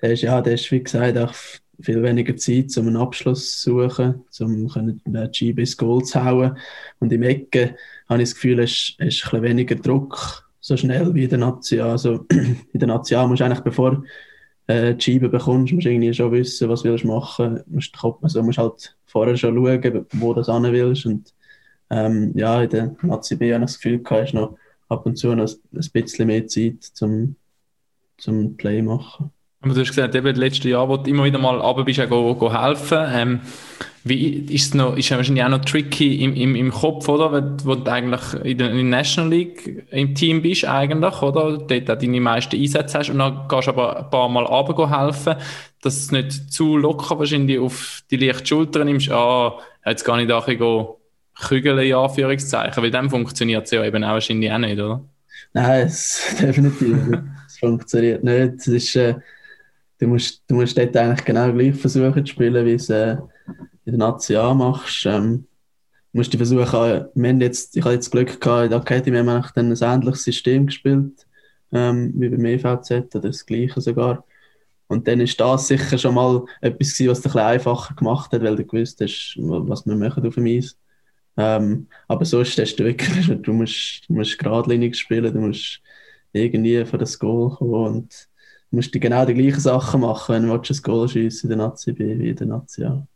[0.00, 1.34] der ist, ja, der ist wie gesagt auch
[1.80, 4.66] viel weniger Zeit, um einen Abschluss zu suchen, um
[5.14, 6.56] äh, die Scheibe ins Goal zu hauen.
[6.98, 7.76] Und im Ecke
[8.08, 11.38] habe ich das Gefühl, es ist, ist ein weniger Druck so schnell wie in der
[11.38, 11.80] Nazi.
[11.80, 14.02] Also in der Nazi musst du eigentlich, bevor
[14.66, 17.60] äh, die Scheibe bekommst, musst du irgendwie schon wissen, was willst du machen.
[17.66, 21.06] Musst, also musst halt vorher schon schauen, wo du das hin willst.
[21.06, 21.32] Und
[21.90, 24.56] ähm, ja, in der Nazi B habe ich das Gefühl, du hast noch
[24.88, 27.36] ab und zu noch ein bisschen mehr Zeit zum,
[28.18, 29.30] zum Play machen.
[29.60, 31.98] Aber du hast gesagt, eben das letzte Jahr, wo du immer wieder mal runter bist,
[32.08, 32.98] go, go helfen.
[33.10, 33.40] Ähm,
[34.04, 37.32] wie ist es noch, ist wahrscheinlich auch noch tricky im, im, im Kopf, oder?
[37.32, 41.58] Wo, wo du eigentlich in der, in der National League im Team bist, eigentlich, oder?
[41.58, 45.04] Dort auch deine meisten Einsätze hast und dann gehst du aber ein paar Mal runter
[45.04, 45.34] helfen,
[45.82, 50.30] dass du nicht zu locker wahrscheinlich auf die leichte Schulter nimmst, ah, jetzt gar nicht
[50.30, 50.86] da ein bisschen
[51.46, 55.04] kügeln, in Anführungszeichen, weil dann funktioniert es ja eben auch wahrscheinlich auch nicht, oder?
[55.52, 56.96] Nein, es, definitiv.
[57.46, 58.54] Es funktioniert nicht.
[58.60, 59.14] Es ist, äh,
[59.98, 63.16] du, musst, du musst dort eigentlich genau gleich versuchen zu spielen, wie es äh,
[63.84, 65.06] in der Nazi A machst.
[65.06, 65.46] Ähm,
[66.12, 68.80] du musst die versuchen, äh, wir haben jetzt, ich habe jetzt Glück gehabt, in der
[68.80, 71.26] Academy haben wir dann ein ähnliches System gespielt,
[71.72, 74.24] ähm, wie beim EVZ, oder das gleiche sogar.
[74.88, 78.32] Und dann ist das sicher schon mal etwas gewesen, was es ein bisschen einfacher gemacht
[78.32, 80.76] hat, weil du gewusst hast, was wir machen auf dem Eis.
[81.38, 85.80] Ähm, aber sonst hast du wirklich, du musst, du musst geradlinig spielen, du musst
[86.32, 88.28] irgendwie für das Goal kommen und
[88.70, 91.58] du musst die genau die gleichen Sachen machen, wenn du ein Goal schießt in der
[91.58, 93.06] Nazi B wie in der Nazi A.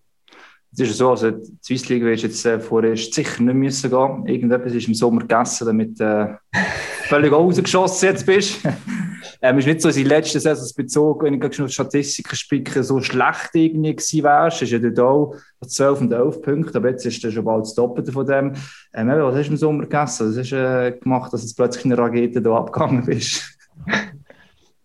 [0.72, 4.26] Es ist ja so, also die Swiss League jetzt äh, vorerst sicher nicht müssen gehen.
[4.26, 6.28] Irgendetwas ist im Sommer gegessen, damit äh,
[7.12, 8.60] völlig rausgeschossen jetzt bist.
[9.42, 12.82] ähm, ist nicht so, dass in den letzten Saisons bezogen, wenn ich schon Statistiken spicke,
[12.82, 14.62] so schlecht irgendwie gewesen wärst.
[14.62, 17.64] Es ist ja dort auch 12 und 11 Punkte, aber jetzt ist das schon bald
[17.64, 18.54] das Doppelte von dem.
[18.94, 20.30] Ähm, was hast du im Sommer gegessen?
[20.30, 23.42] Was hast du äh, gemacht, dass du plötzlich in eine Rakete hier abgegangen bist?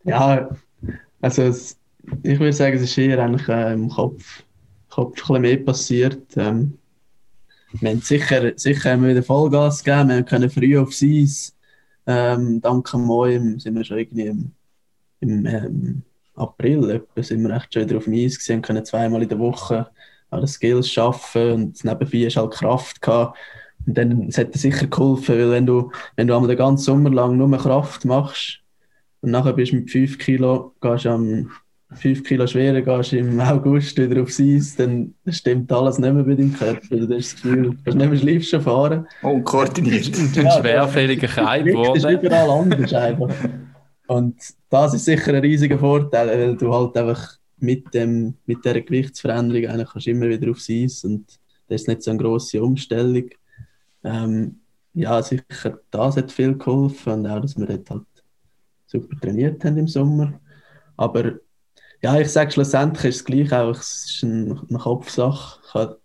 [0.03, 0.49] Ja,
[1.19, 1.77] also es,
[2.23, 4.43] ich würde sagen, es ist eher eigentlich äh, im Kopf,
[4.89, 6.23] Kopf ein bisschen mehr passiert.
[6.37, 6.77] Ähm,
[7.73, 11.56] wir haben sicher, sicher haben wir wieder Vollgas gegeben, wir können früh aufs Eis.
[12.07, 14.51] Ähm, dank dem Moim sind wir schon irgendwie im,
[15.19, 16.03] im ähm,
[16.35, 19.39] April etwa, sind wir echt schon wieder auf dem Eis gewesen, können zweimal in der
[19.39, 19.87] Woche
[20.29, 23.37] alle Skills schaffen und nebenbei hast du halt Kraft gehabt.
[23.85, 26.83] Und dann es hat dir sicher geholfen, weil wenn du, wenn du einmal den ganzen
[26.83, 28.59] Sommer lang nur Kraft machst
[29.21, 31.51] und nachher bist du mit 5 Kilo, gehst am
[31.93, 36.35] 5 Kilo schwerer, gehst im August wieder aufs Eis, dann stimmt alles nicht mehr bei
[36.35, 36.95] deinem Körper.
[36.95, 39.07] Du hast das Gefühl, du kannst nicht mehr schleifst fahren.
[39.21, 40.17] Unkoordiniert.
[40.17, 42.25] Ein schwerfälliger Kreis Gewicht ist geworden.
[42.25, 43.33] überall anders einfach.
[44.07, 44.35] Und
[44.69, 49.67] das ist sicher ein riesiger Vorteil, weil du halt einfach mit, dem, mit dieser Gewichtsveränderung
[49.67, 51.25] eigentlich kannst immer wieder aufs Eis und
[51.67, 53.29] das ist nicht so eine grosse Umstellung.
[54.03, 54.59] Ähm,
[54.93, 58.03] ja, sicher, das hat viel geholfen und auch, dass wir dort halt
[58.85, 60.39] super trainiert haben im Sommer.
[60.95, 61.33] Aber
[62.01, 65.59] ja, ich sage schlussendlich ist es gleich auch, es ist eine, eine Kopfsache.
[65.65, 65.99] Ich, habe,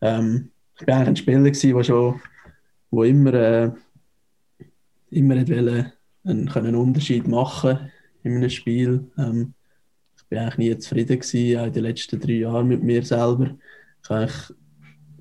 [0.00, 2.20] ähm, ich bin eigentlich ein Spieler gewesen, der schon
[2.90, 3.70] wo immer, äh,
[5.10, 5.92] immer wollte,
[6.24, 7.90] einen, einen Unterschied machen
[8.22, 9.10] in einem Spiel.
[9.18, 9.54] Ähm,
[10.16, 13.50] ich bin eigentlich nie zufrieden gewesen, auch in den letzten drei Jahren mit mir selber.
[14.02, 14.52] Ich eigentlich,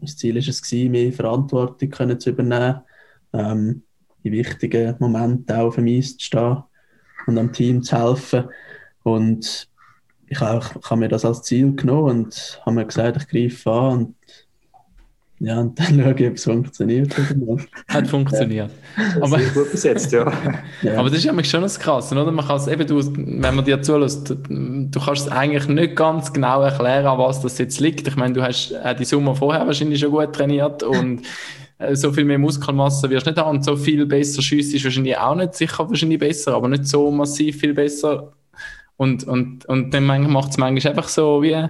[0.01, 2.81] das Ziel war es, gewesen, mehr Verantwortung können zu übernehmen,
[3.33, 3.83] ähm,
[4.21, 6.63] in wichtigen Momenten auch auf dem Eis zu stehen
[7.25, 8.45] und am Team zu helfen.
[9.03, 9.67] Und
[10.27, 13.71] ich habe, ich habe mir das als Ziel genommen und habe mir gesagt, ich greife
[13.71, 14.15] an und
[15.43, 17.13] ja, und dann schaue ich, ob es funktioniert.
[17.89, 18.71] Hat funktioniert.
[18.97, 19.21] Ja.
[19.21, 20.31] Aber, gut besetzt, ja.
[20.81, 20.97] ja.
[20.97, 22.31] aber das ist ja schon das Krasse, oder?
[22.31, 26.31] Man kann es eben, du, wenn man dir zulässt, du kannst es eigentlich nicht ganz
[26.31, 28.07] genau erklären, an was das jetzt liegt.
[28.07, 31.23] Ich meine, du hast äh, die Sommer vorher wahrscheinlich schon gut trainiert und
[31.77, 34.85] äh, so viel mehr Muskelmasse wirst du nicht haben und so viel besser schießt ist
[34.85, 38.31] wahrscheinlich auch nicht sicher wahrscheinlich besser, aber nicht so massiv viel besser.
[38.97, 41.67] Und, und, und dann macht es manchmal einfach so wie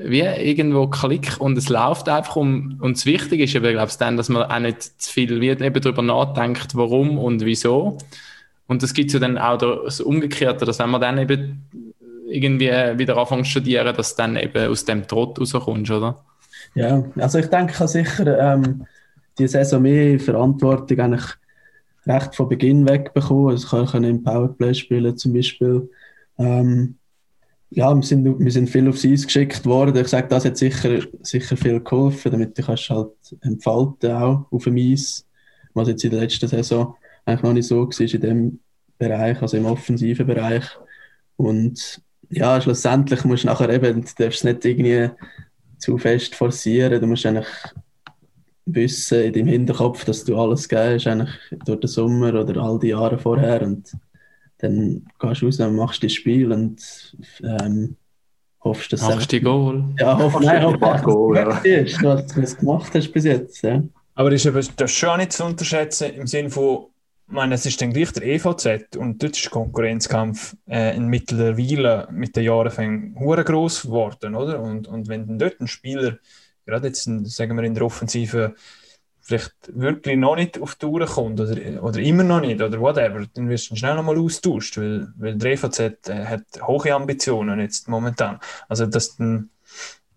[0.00, 3.96] wie irgendwo Klick und es läuft einfach um, und das Wichtige ist aber, glaube ich,
[3.96, 7.98] dann, dass man auch nicht zu viel wie, eben darüber nachdenkt, warum und wieso.
[8.66, 11.64] Und das gibt ja dann auch das Umgekehrte, dass wenn man dann eben
[12.28, 16.22] irgendwie wieder anfängt zu studieren, dass du dann eben aus dem Trott rauskommst, oder?
[16.74, 18.86] Ja, also ich denke, ich sicher ähm,
[19.38, 21.24] die Saison mehr Verantwortung eigentlich
[22.08, 23.50] recht von Beginn weg bekommen.
[23.50, 25.90] Also ich kann im Powerplay spielen zum Beispiel.
[26.38, 26.96] Ähm,
[27.70, 29.96] ja, wir sind, wir sind viel aufs Eis geschickt worden.
[29.96, 34.64] Ich sage, das hat sicher, sicher viel geholfen, damit du kannst halt entfalten auch auf
[34.64, 35.26] dem Eis,
[35.74, 36.94] was jetzt in der letzten Saison
[37.26, 38.60] eigentlich noch nicht so war in dem
[38.96, 40.64] Bereich, also im offensiven Bereich.
[41.36, 45.10] Und ja, schlussendlich musst du nachher eben, du darfst es nicht irgendwie
[45.78, 47.46] zu fest forcieren, du musst eigentlich
[48.74, 51.30] wissen in deinem Hinterkopf, dass du alles gehst, eigentlich
[51.64, 53.92] durch den Sommer oder all die Jahre vorher und
[54.58, 57.96] dann gehst du raus und machst das Spiel und ähm,
[58.62, 59.84] hoffst, dass Machst du Goal?
[59.98, 61.58] Ja, hoff, nein, hoff, dass Goal, ja.
[61.58, 63.62] ist, was du gemacht hast bis jetzt.
[63.62, 63.82] Ja.
[64.14, 66.86] Aber ist aber das schon nicht zu unterschätzen im Sinne von,
[67.28, 71.06] ich meine, es ist dann gleich der EVZ und dort ist der Konkurrenzkampf äh, in
[71.06, 74.60] mittlerweile mit den Jahren hure groß geworden, oder?
[74.60, 76.18] Und, und wenn dann dort ein Spieler,
[76.68, 78.54] gerade jetzt, sagen wir in der Offensive,
[79.20, 83.26] vielleicht wirklich noch nicht auf die Tour kommt oder, oder immer noch nicht oder whatever,
[83.34, 87.88] dann wirst du schnell nochmal austauscht, weil, weil der EVZ äh, hat hohe Ambitionen jetzt
[87.88, 88.38] momentan.
[88.68, 89.26] Also das, das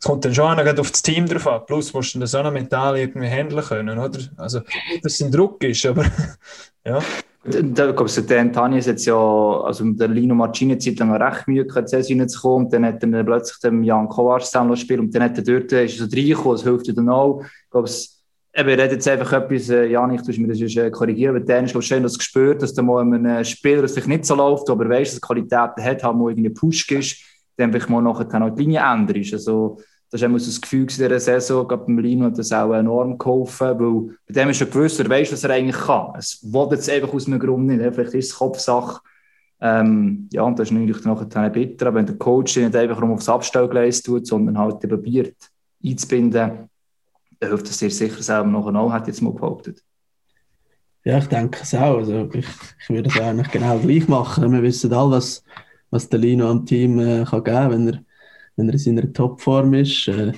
[0.04, 2.52] kommt dann schon noch auf das Team drauf an, plus musst du das auch noch
[2.52, 4.20] mental irgendwie handeln können, oder?
[4.38, 4.62] Also,
[5.02, 6.06] dass es ein Druck ist, aber
[6.86, 7.00] ja.
[7.44, 11.90] Da ich, der Antanis jetzt ja, also der Lino Marcini Zeit lang recht Mühe gehabt,
[11.90, 15.38] Saison zu kommen, und dann hat er plötzlich den Jan Kovac gespielt und dann hat
[15.40, 17.42] er dort, ist er so reingekommen, das hilft ihm dann auch.
[17.42, 17.90] Ich glaube,
[18.54, 21.64] Eben, ich rede jetzt einfach etwas, äh, Janik, du mir das äh, korrigieren, aber dann
[21.64, 24.70] hast du schön das gespürt, dass du mal einem Spieler, das vielleicht nicht so läuft,
[24.70, 27.22] aber weißt, dass er Qualitäten hat, halt mal irgendwie Push gibst,
[27.56, 29.34] dann vielleicht mal nachher auch die Linie änderst.
[29.34, 29.80] Also,
[30.12, 33.18] das ist so das Gefühl in dieser Saison, gerade beim Lino hat das auch enorm
[33.18, 36.14] geholfen, weil bei dem ist schon gewusst, er weiss, was er eigentlich kann.
[36.18, 39.00] Es wollte jetzt einfach aus einem Grund nicht, vielleicht ist es Kopfsache.
[39.62, 44.02] Ähm, ja, und das ist natürlich nachher bitter, wenn der Coach nicht einfach aufs Abstellgleis
[44.02, 45.36] tut, sondern halt probiert
[45.84, 46.70] einzubinden,
[47.40, 49.82] dann hilft es dir sicher selber noch auch, hat jetzt mal behauptet.
[51.06, 51.98] Ja, ich denke es auch.
[51.98, 52.46] Also ich,
[52.80, 54.52] ich würde es eigentlich genau gleich machen.
[54.52, 55.44] Wir wissen alle, was,
[55.90, 58.00] was der Lino am Team äh, kann geben kann, wenn er,
[58.62, 60.08] wenn er in seiner Topform ist.
[60.08, 60.34] Äh,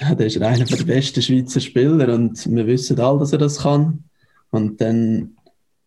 [0.00, 4.04] der ist einer der besten Schweizer Spieler und wir wissen alle, dass er das kann.
[4.50, 5.36] Und dann,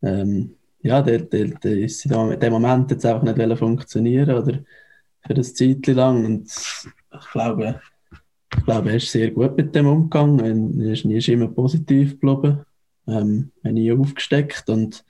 [0.02, 4.60] ähm, ja, der, der, der ist in dem Moment jetzt einfach nicht funktionieren oder
[5.26, 6.26] für das Zeit lang.
[6.26, 7.82] Und ich glaube,
[8.58, 10.82] ich glaube, er ist sehr gut mit dem umgegangen.
[10.82, 12.60] Er ist, ist immer positiv geblieben,
[13.08, 15.04] ähm, nie aufgesteckt und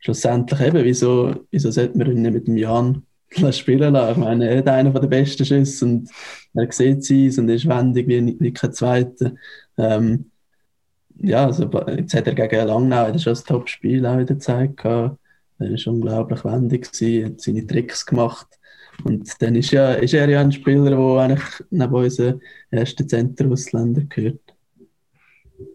[0.00, 3.02] schlussendlich eben, wieso, wieso sollte man ihn nicht mit dem Jan
[3.52, 4.12] spielen lassen?
[4.12, 6.10] Ich meine, er hat einen der besten Schüsse und
[6.54, 9.32] er sieht sie und ist wendig wie, wie kein Zweiter.
[9.76, 10.30] Ähm,
[11.16, 14.84] ja, also jetzt hat er gegen Langnau das schon ein Top-Spiel auch wieder gezeigt.
[14.84, 15.18] Er
[15.58, 18.46] war unglaublich wendig, gewesen, hat seine Tricks gemacht.
[19.04, 24.02] Und dann ist, ja, ist er ja ein Spieler, der eigentlich neben unseren ersten Center-Ausländer
[24.08, 24.47] gehört.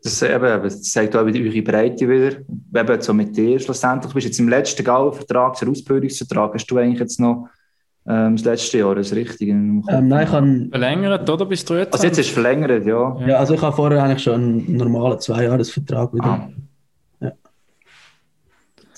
[0.02, 2.38] Das, eben, das zeigt auch wieder eure Breite wieder.
[2.76, 4.12] Eben so mit dir schlussendlich.
[4.12, 6.54] Du bist jetzt im letzten Gau-Vertrag, der Ausbildungsvertrag.
[6.54, 7.50] Hast du eigentlich jetzt noch
[8.08, 9.52] ähm, das letzte Jahr, das Richtige?
[9.52, 10.68] Ähm, nein, ich habe...
[10.70, 11.46] Verlängert, oder?
[11.46, 11.94] Bis du jetzt?
[11.94, 13.18] Also jetzt ist es verlängert, ja.
[13.28, 16.26] Ja, also ich habe vorher eigentlich schon einen normalen Zweijahresvertrag wieder.
[16.26, 16.50] Ah.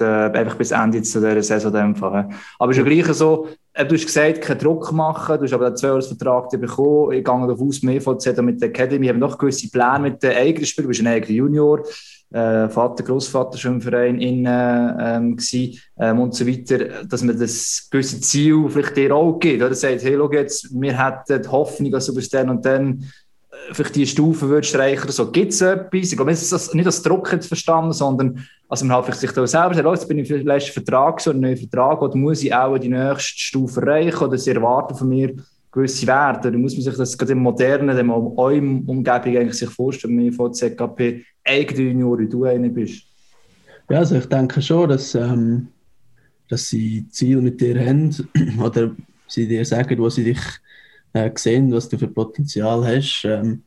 [0.01, 1.95] Äh, einfach bis Ende zu dieser Saison.
[1.95, 2.29] Fall.
[2.59, 5.53] Aber es ist ja gleich so, äh, du hast gesagt, keinen Druck machen, du hast
[5.53, 7.11] aber einen Zweijahresvertrag bekommen.
[7.11, 10.35] Ich gehe davon aus, mehr von mit der Academy haben noch gewisse Pläne mit den
[10.35, 10.85] eigenen Spielern.
[10.85, 11.83] Du bist ein eigener Junior,
[12.31, 17.23] äh, Vater, Großvater schon im Verein in, äh, ähm, gewesen, ähm, und so weiter, dass
[17.23, 19.61] man das gewisse Ziel vielleicht dir auch gibt.
[19.61, 23.05] Oder sagt, hey, schau jetzt, wir hätten die Hoffnung, dass du bis dann und dann
[23.71, 25.31] vielleicht die Stufe würdest streichen so.
[25.31, 26.11] Gibt es etwas?
[26.11, 29.45] Ich glaube, es ist nicht das Druck jetzt verstanden, sondern also man hat sich da
[29.45, 32.53] selber sagt, oh, jetzt bin ich vielleicht Vertrag, so einen neuen Vertrag, oder muss ich
[32.53, 35.35] auch die nächste Stufe erreichen, oder sie erwarten von mir
[35.71, 36.51] gewisse Werte.
[36.51, 40.25] Da muss man sich das gerade im modernen, in eurem Umgebung eigentlich sich vorstellen, wenn
[40.25, 43.03] man von ZKP eigene Junior, wie du einer bist.
[43.89, 45.67] Ja, also ich denke schon, dass, ähm,
[46.49, 48.15] dass sie Ziel mit dir haben,
[48.63, 48.91] oder
[49.27, 50.39] sie dir sagen, wo sie dich
[51.15, 53.23] äh, sehen, was du für Potenzial hast.
[53.25, 53.63] Ähm,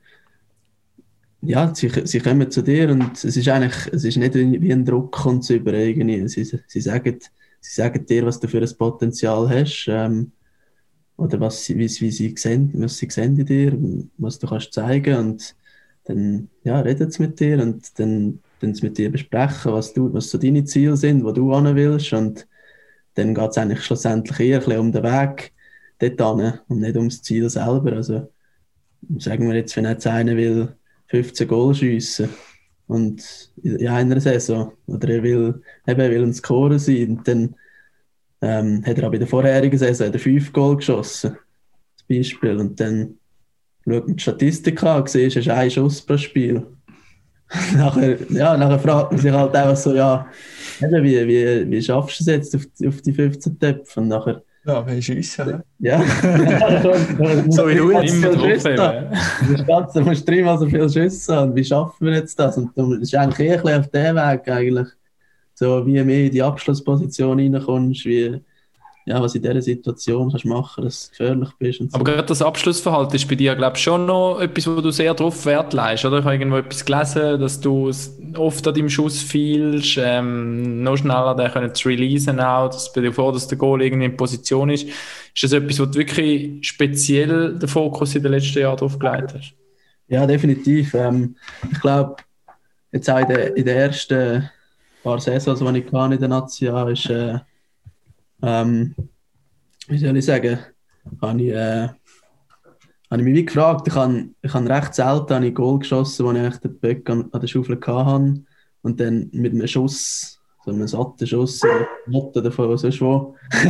[1.41, 4.85] ja, sie, sie kommen zu dir und es ist eigentlich, es ist nicht wie ein
[4.85, 6.29] Druck kommt zu über irgendwie.
[6.29, 7.19] Sie, sie, sagen,
[7.61, 10.33] sie sagen dir, was du für ein Potenzial hast ähm,
[11.17, 13.79] oder was sie, wie, wie sie sehen, was sie sehen in dir,
[14.19, 15.57] was du kannst zeigen und
[16.05, 20.13] dann ja, reden sie mit dir und dann, dann sie mit dir besprechen, was, du,
[20.13, 22.47] was so deine Ziele sind, wo du hin willst und
[23.15, 25.53] dann geht es eigentlich schlussendlich eher ein bisschen um den Weg
[25.99, 27.93] dort hin und nicht ums Ziel selber.
[27.93, 28.29] Also
[29.19, 30.75] sagen wir jetzt, wenn jetzt einer will
[31.09, 32.29] 15 Goal schiessen
[32.87, 37.55] und in einer Saison oder er will, eben, will ein Scorer sein und dann
[38.41, 41.37] ähm, hat er auch bei der vorherigen Saison 5 Goal geschossen,
[41.97, 43.19] zum Beispiel, und dann
[43.85, 46.67] schaut man die Statistik an, siehst, du hast einen Schuss pro Spiel.
[47.75, 50.27] nachher, ja, nachher fragt man sich halt einfach so, ja,
[50.81, 54.01] wie, wie, wie schaffst du es jetzt auf, auf die 15 Töpfe?
[54.01, 55.63] Und nachher ja, wir schiessen.
[55.79, 56.01] Ja.
[57.49, 58.15] so wie du jetzt.
[58.15, 61.39] Immer drauf, du musst dreimal so viel schiessen.
[61.39, 62.59] Und wie schaffen wir jetzt das?
[62.59, 64.89] Und das ist eigentlich eher auf dem Weg eigentlich.
[65.55, 68.41] So wie mehr in die Abschlussposition reinkommst, wie
[69.09, 71.79] ja, was in dieser Situation kannst machen, dass du gefährlich bist.
[71.79, 71.89] So.
[71.93, 75.15] Aber gerade das Abschlussverhalten ist bei dir, glaube ich, schon noch etwas, wo du sehr
[75.15, 76.19] drauf Wert leist, oder?
[76.19, 77.91] Ich habe irgendwo etwas gelesen, dass du
[78.37, 83.33] oft an deinem Schuss fehlst, ähm, noch schneller den können zu releasen auch, dass bevor
[83.33, 84.87] dass der Goal irgendwie in Position ist.
[84.87, 89.35] Ist das etwas, wo du wirklich speziell den Fokus in den letzten Jahren drauf gelegt
[89.35, 89.55] hast?
[90.09, 90.93] Ja, definitiv.
[90.93, 91.37] Ähm,
[91.73, 92.17] ich glaube,
[92.93, 94.51] jetzt auch in den, in den ersten
[95.03, 97.39] paar Saisons, die ich in der Nazi ist äh,
[98.43, 98.95] ähm,
[99.89, 100.59] wie soll ich sagen,
[101.21, 101.89] habe ich, äh,
[103.11, 106.33] habe ich mich wie gefragt, ich habe, ich habe recht selten ein Goal geschossen, wo
[106.33, 108.43] ich den Böck an, an der Schaufel hatte
[108.83, 111.63] und dann mit einem Schuss, so einem satten Schuss,
[112.11, 113.35] oder davon, sonst wo.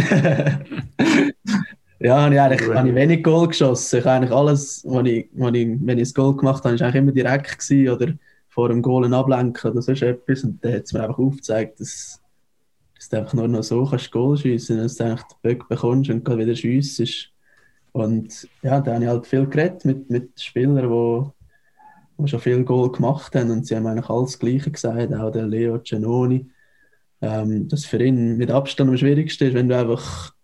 [2.00, 4.00] ja, habe ich eigentlich habe ich wenig Goal geschossen.
[4.00, 6.82] Ich habe eigentlich alles, was ich, was ich, wenn ich das Goal gemacht habe, ist
[6.82, 8.12] eigentlich immer direkt gewesen oder
[8.48, 10.42] vor dem Goal ablenken oder sonst etwas.
[10.42, 12.20] Und dann hat es mir einfach aufgezeigt, dass
[12.98, 16.28] dass du einfach nur noch so kannst Goal schiessen, dass du den Böck bekommst und
[16.28, 17.30] wieder schiessest.
[17.92, 22.64] Und ja, da habe ich halt viel geredet mit, mit Spielern, die, die schon viel
[22.64, 26.50] Goal gemacht haben und sie haben eigentlich alles Gleiche gesagt, auch der Leo Giannoni.
[27.20, 30.34] Ähm, dass für ihn mit Abstand am schwierigsten ist, wenn du einfach,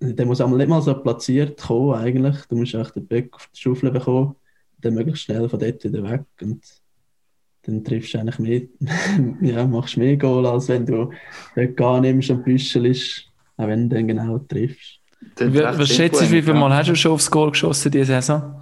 [0.00, 3.48] der muss einmal nicht mal so platziert kommen eigentlich, du musst einfach den Böck auf
[3.54, 4.34] die Schaufel bekommen,
[4.78, 6.64] dann möglichst schnell von dort wieder weg und
[7.66, 8.62] dann triffst du eigentlich mehr,
[9.40, 11.10] ja, machst mehr Goal, als wenn du
[11.54, 13.24] dort gar nimmst und büschelst,
[13.56, 15.00] auch wenn du dann genau triffst.
[15.38, 18.60] Was schätzt du, wie viele Mal hast du schon aufs Goal geschossen diese Saison?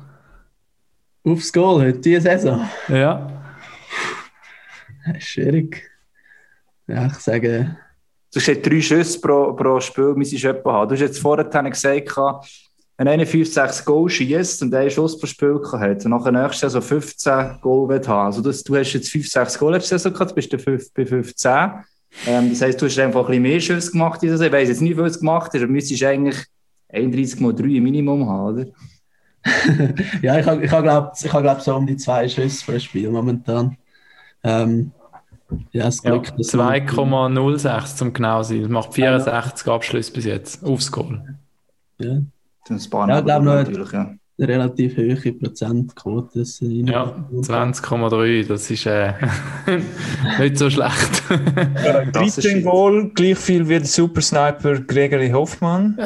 [1.24, 2.68] Aufs Goal heute, diese Saison?
[2.88, 3.30] Ja.
[5.18, 5.82] Schwierig.
[6.86, 7.76] Ja, ich sage...
[8.32, 10.88] Du hast drei Schüsse pro, pro Spiel, müsstest du haben.
[10.88, 12.16] Du hast jetzt vorher gesagt,
[12.96, 16.60] wenn einer 5, 6 Goal schießt und einen Schuss pro Spiel hat und nachher nächstes
[16.62, 19.98] Jahr so 15 Goal wird haben, also das, du hast jetzt 5, 6 Goal letzte
[19.98, 21.52] Saison gehabt, bist du bei 15.
[22.26, 24.46] Ähm, das heisst, du hast einfach ein bisschen mehr Schüsse gemacht diese Saison.
[24.46, 26.36] Ich weiss jetzt nicht, wie viel es gemacht hast, aber müsstest eigentlich
[26.92, 28.66] 31 mal 3 Minimum haben, oder?
[30.22, 33.10] ja, ich habe, ich habe glaube ich glaub, so um die zwei Schüsse pro Spiel
[33.10, 33.76] momentan.
[34.44, 34.92] Ähm,
[35.72, 38.62] ja, das Glück, ja, 2,06 zum genau sein.
[38.62, 41.36] Das macht 64 Abschlüsse bis jetzt aufs Goal.
[41.98, 42.20] Ja.
[42.66, 44.14] Das Bahn ja, ich glaube natürlich, ja.
[44.36, 46.40] Eine relativ hohe Prozentquote.
[46.40, 49.12] Ja, 20,3, das ist äh,
[50.40, 51.22] nicht so schlecht.
[51.84, 55.96] ja, 13 Goal, gleich viel wie der Super Sniper Gregory Hoffmann.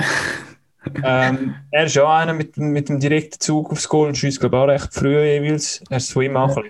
[1.02, 4.56] ähm, er ist auch einer mit, mit dem direkten Zug aufs Goal und schießt, glaube
[4.56, 5.82] ich, auch recht früh jeweils.
[5.88, 6.62] Er ist von ihm auch ja.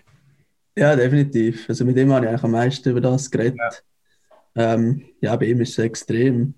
[0.77, 1.69] ja, definitiv.
[1.69, 3.59] Also mit ihm habe ich eigentlich am meisten über das geredet.
[4.55, 6.55] Ja, ähm, ja bei ihm ist es extrem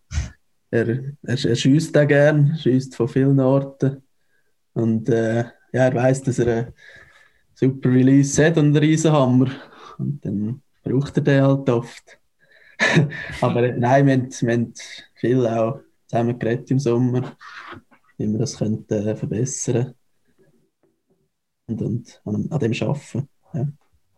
[0.71, 4.03] er, er, er schießt da gern, schießt von vielen Orten.
[4.73, 6.75] Und äh, ja, er weiß, dass er einen
[7.55, 9.51] super Release hat und einen riesen Hammer.
[9.99, 12.19] Und dann braucht er den halt oft.
[13.41, 14.75] Aber äh, nein, wir haben, wir haben
[15.15, 17.37] viel auch zusammen geredet im Sommer,
[18.17, 19.95] wie wir das könnten, äh, verbessern
[21.69, 23.29] und, und an, an dem arbeiten.
[23.53, 23.69] Ja.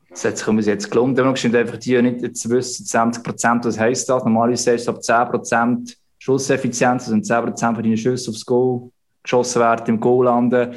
[0.09, 1.19] Das hat sich uns jetzt gelohnt.
[1.19, 4.23] Immer noch einfach die nicht zu wissen, 20 Prozent, was heisst das?
[4.25, 8.91] Normalerweise sagst du ab 10 Prozent Schusseffizienz, also 10 Prozent von deinen Schüssen aufs Goal
[9.25, 10.77] geschossen werden, im Goal landen,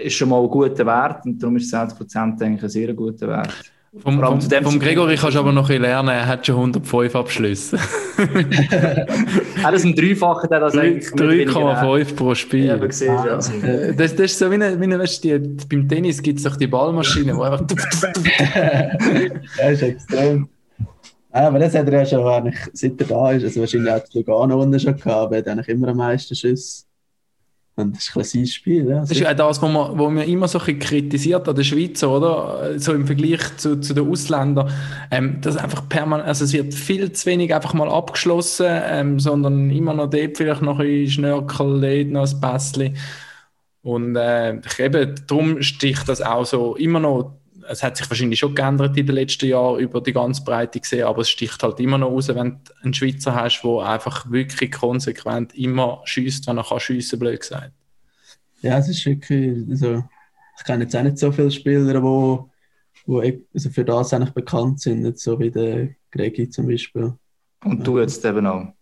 [0.00, 3.26] ist schon mal ein guter Wert und darum ist 20 Prozent eigentlich ein sehr guter
[3.26, 3.72] Wert.
[3.98, 7.16] Vom, vom, vom Gregory kannst du aber noch ein bisschen lernen, er hat schon 105
[7.16, 7.78] Abschlüsse.
[8.70, 12.66] er ist ein Dreifacher, der das eigentlich 3,5 pro Spiel.
[12.66, 13.38] Ja, gesehen, ja.
[13.92, 16.56] Das, das ist so wie, eine, wie eine, weißt, die, beim Tennis gibt es doch
[16.56, 17.62] die Ballmaschine, wo einfach...
[19.58, 20.48] ja, ist extrem.
[21.36, 24.14] Ja, aber das hat er ja schon eigentlich, seit er da ist, also wahrscheinlich auch
[24.14, 26.84] Lugano unten schon gehabt, er hat eigentlich immer am meisten Schüsse.
[27.74, 28.88] Und das ist ein sein Spiel.
[28.88, 29.00] Ja.
[29.00, 32.02] Das ist ja das, was man, was man immer so ein kritisiert an der Schweiz,
[32.02, 32.78] oder?
[32.78, 34.72] So im Vergleich zu, zu den Ausländern.
[35.10, 39.68] Ähm, das einfach permanent, also es wird viel zu wenig einfach mal abgeschlossen, ähm, sondern
[39.68, 42.96] immer noch dort vielleicht noch ein Schnörkel, noch ein Pässchen.
[43.82, 47.34] Und äh, eben, darum sticht das auch so immer noch
[47.68, 51.04] es hat sich wahrscheinlich schon geändert in den letzten Jahren über die ganze Breite gesehen,
[51.04, 54.72] aber es sticht halt immer noch raus, wenn du einen Schweizer hast, der einfach wirklich
[54.72, 57.72] konsequent immer schießt, wenn er kann schiessen, blöd gesagt.
[58.62, 60.04] Ja, es ist wirklich, also
[60.58, 62.50] ich kenne jetzt auch nicht so viele Spieler, wo,
[63.04, 67.14] wo also für das eigentlich bekannt sind, nicht so wie der Gregi zum Beispiel.
[67.64, 68.72] Und du jetzt eben auch.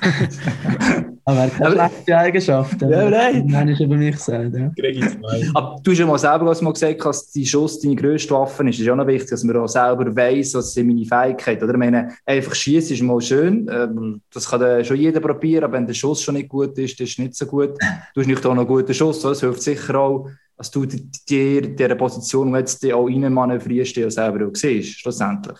[1.28, 2.88] Aber er hat keine schlechte Eigenschaften.
[2.88, 3.46] Ja, nein.
[3.48, 4.54] Nein, ist über mich gesagt.
[4.54, 4.70] Ja.
[5.54, 8.62] Aber du hast ja mal selber was mal gesagt, dass die Schuss deine grösste Waffe
[8.68, 8.76] ist.
[8.76, 11.64] Es ist auch noch wichtig, dass man auch selber weiss, was sind meine Fähigkeiten.
[11.64, 11.72] Oder?
[11.72, 13.68] Ich meine, einfach schießen ist mal schön.
[13.68, 17.08] Ähm, das kann schon jeder probieren, aber wenn der Schuss schon nicht gut ist, das
[17.08, 17.76] ist nicht so gut.
[18.14, 19.20] Du hast nicht auch noch einen guten Schuss.
[19.20, 23.96] Das hilft sicher auch, dass du dir in dieser Position, wo jetzt auch rein manövrierst,
[23.96, 25.58] die selber auch siehst, schlussendlich.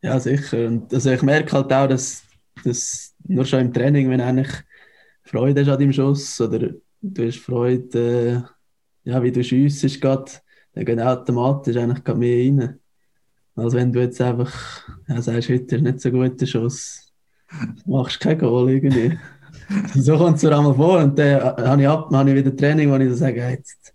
[0.00, 0.66] Ja, sicher.
[0.66, 2.22] Und also ich merke halt auch, dass,
[2.64, 4.52] dass nur schon im Training, wenn du eigentlich
[5.22, 6.70] Freude hast an deinem Schuss oder
[7.00, 8.46] du hast Freude,
[9.04, 10.30] äh, ja, wie du schiessest gerade,
[10.74, 12.78] dann geht automatisch eigentlich mehr rein.
[13.54, 17.12] Als wenn du jetzt einfach ja, sagst, heute ist nicht so ein guter Schuss,
[17.84, 19.18] machst kein Goal irgendwie.
[19.94, 22.90] so kommt es mir einmal vor und dann habe ich, ab, habe ich wieder Training,
[22.90, 23.94] wo ich so sage, jetzt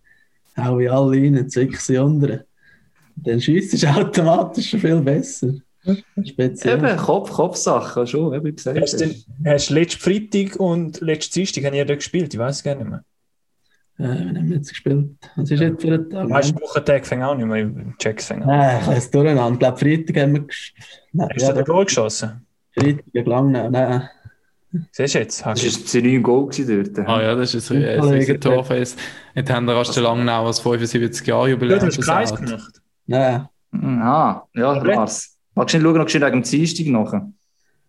[0.56, 2.46] hau ich alle rein, zwick sie andere.
[3.16, 5.54] Dann schiesst es automatisch viel besser.
[6.24, 6.78] Speziell.
[6.78, 8.80] Eben, Kopf, Kopfsache, schon, wie gesagt.
[8.80, 9.14] Hast du,
[9.46, 12.34] hast letzten Freitag und letzten Dienstag haben ihr da gespielt?
[12.34, 13.04] Ich weiß es gar nicht mehr.
[14.00, 15.10] Äh, wir haben jetzt gespielt.
[15.36, 16.30] Was ist jetzt für ein Tag?
[16.30, 18.50] Weißt du, Wochentag fängt auch nicht mehr, Checks fängt an.
[18.50, 19.54] Nein, ich weiß durcheinander.
[19.54, 20.86] Ich glaube, Freitag haben wir gespielt.
[21.20, 22.46] Hast ja, du den Goal geschossen?
[22.72, 24.10] Freitag, lang, nein.
[24.92, 25.40] Siehst du jetzt?
[25.40, 27.08] Das war das 9 Goal dort.
[27.08, 29.00] Ah ja, das ist ein, ein riesiges Torfest.
[29.34, 31.80] Jetzt haben wir erst so lange noch als 75 Jahre Jubiläum.
[31.80, 32.82] Du hast Kreis gemacht?
[33.06, 33.48] Nein.
[33.74, 35.37] Ah, ja, das war's.
[35.58, 37.32] Magst du nicht schauen, ob du dem Dienstag nachher?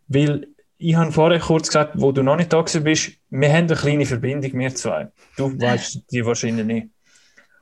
[0.06, 0.48] Weil
[0.78, 4.06] ich habe vorher kurz gesagt, wo du noch nicht da bist, wir haben eine kleine
[4.06, 5.08] Verbindung, wir zwei.
[5.36, 6.88] Du weißt die wahrscheinlich nicht.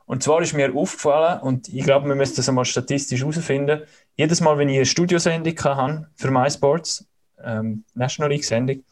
[0.05, 3.83] Und zwar ist mir aufgefallen, und ich glaube, wir müssen das einmal statistisch herausfinden,
[4.15, 7.05] jedes Mal, wenn ich eine Studiosendung habe für MySports,
[7.43, 8.85] ähm, National League Sendung,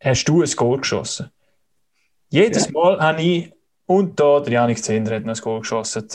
[0.00, 1.30] hast du ein Goal geschossen.
[2.30, 2.72] Jedes ja.
[2.72, 3.52] Mal habe ich,
[3.84, 6.08] und da, der Janik Zehner hat noch ein Goal geschossen,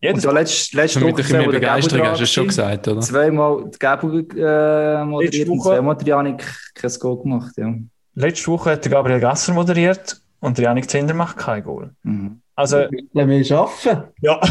[0.00, 3.00] jedes und ja, letzte, letzte Woche, mit mehr Begeisterung hast du es schon gesagt, oder?
[3.00, 6.44] Zweimal die Gabel äh, moderiert und zweimal der Janik
[6.74, 7.74] kein Goal gemacht, ja.
[8.14, 11.90] Letzte Woche hat der Gabriel Gasser moderiert und der Janik Zender macht kein Goal.
[12.02, 12.40] Mhm.
[12.54, 14.02] Also, Lassen wir schaffen.
[14.20, 14.40] Ja.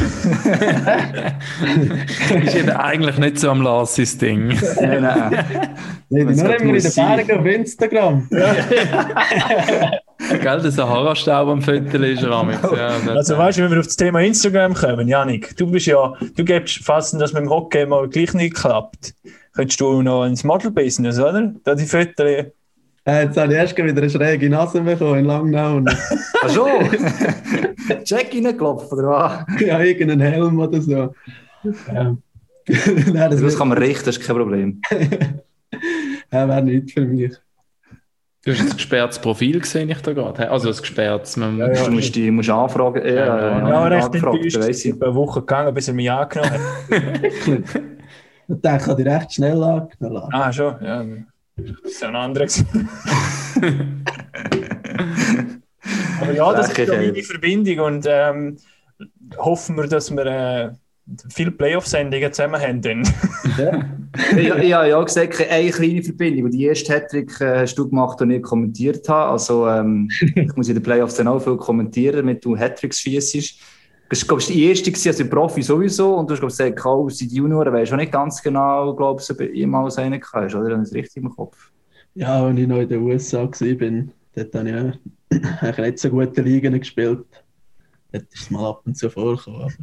[2.44, 4.48] ist eben eigentlich nicht so am Lassis Ding.
[4.80, 5.76] nein, nein.
[6.10, 8.30] Nur immer in den Bergen auf Instagram.
[10.18, 13.96] Gell, der Sahara-Staub am Viertel ist er ja, Also weißt du, wenn wir auf das
[13.96, 18.08] Thema Instagram kommen, Janik, du bist ja, du gibst fast, dass mit dem Hockey mal
[18.10, 19.14] gleich nicht klappt.
[19.54, 21.54] Könntest du noch ins Model-Business, oder?
[21.64, 22.54] Da die Viertel.
[23.06, 25.82] Äh, jetzt habe ich erst wieder eine schräge Nase bekommen in Langnau.
[26.44, 26.68] Ach so?
[28.06, 29.62] Jack reingelaufen, oder was?
[29.62, 31.14] Ja, irgendeinen Helm oder so.
[31.94, 32.18] Ja.
[32.68, 34.82] Nein, das, das kann man richten, das ist kein Problem.
[36.32, 37.34] ja, wäre nicht für mich.
[38.48, 40.50] Du hast ein gesperrtes Profil gesehen, ich da gerade.
[40.50, 41.36] Also ein gesperrtes.
[41.36, 43.06] Man ja, ja, du musst, die, musst anfragen.
[43.06, 44.56] Ja, ja, ja, ja recht enttäuscht.
[44.56, 46.62] Es ist eine Woche gegangen, bis er mich angenommen hat.
[46.90, 47.68] ich denke,
[48.48, 50.30] ich habe dich recht schnell angenommen.
[50.32, 51.06] Ah, schon, ja.
[51.58, 52.46] Das ist ja ein anderer.
[56.22, 58.56] Aber ja, das ist eine Verbindung und ähm,
[59.40, 60.70] hoffen wir, dass wir äh,
[61.30, 62.82] viele Playoff-Sendungen zusammen haben.
[62.82, 63.04] Dann.
[63.58, 63.86] ja.
[64.38, 66.46] ich, ich habe ja gesagt, eine kleine Verbindung.
[66.46, 69.32] Und die erste Hattrick äh, hast du gemacht, die ich kommentiert habe.
[69.32, 73.60] Also, ähm, ich muss in den Playoffs dann auch viel kommentieren, damit du Hattricks schießt.
[74.10, 76.16] Das war, glaube ich, die erste, gewesen, also Profi sowieso.
[76.16, 78.96] Und du hast, glaube ich, gesagt, auch seit Junioren weisst du auch nicht ganz genau,
[78.96, 80.70] glaube ich, ob du jemals einen hast, oder?
[80.70, 81.72] Dann ist richtig im Kopf.
[82.16, 84.94] Ja, als ich noch in den USA war, dort habe ich ja
[85.62, 87.26] eigentlich nicht so gute Ligen gespielt.
[88.12, 89.64] Dort ist es mal ab und zu vorgekommen.
[89.64, 89.74] Aber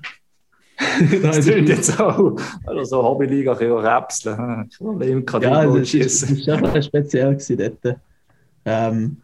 [1.23, 2.37] Das klingt jetzt auch.
[2.67, 4.69] Also so Hobbyliga, ein bisschen räpseln.
[4.71, 6.37] Ich will im ja, also das ist, das schießen.
[6.39, 7.97] ist schon ein bisschen speziell gewesen dort.
[8.65, 9.17] Ähm,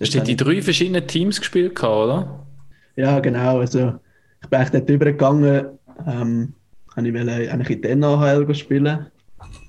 [0.00, 2.46] Hast du die ich- drei verschiedenen Teams gespielt, oder?
[2.96, 3.60] Ja, genau.
[3.60, 3.94] Also,
[4.42, 5.66] ich bin eigentlich dort übergegangen,
[6.06, 6.54] ähm,
[6.96, 9.06] habe ich wollte eigentlich in den NHL spielen.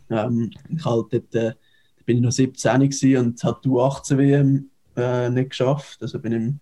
[0.10, 1.54] Ähm, ich halt dort, äh, da
[2.06, 6.00] bin ich noch 17 gewesen und habe die U18 WM äh, nicht geschafft.
[6.02, 6.60] Also bin im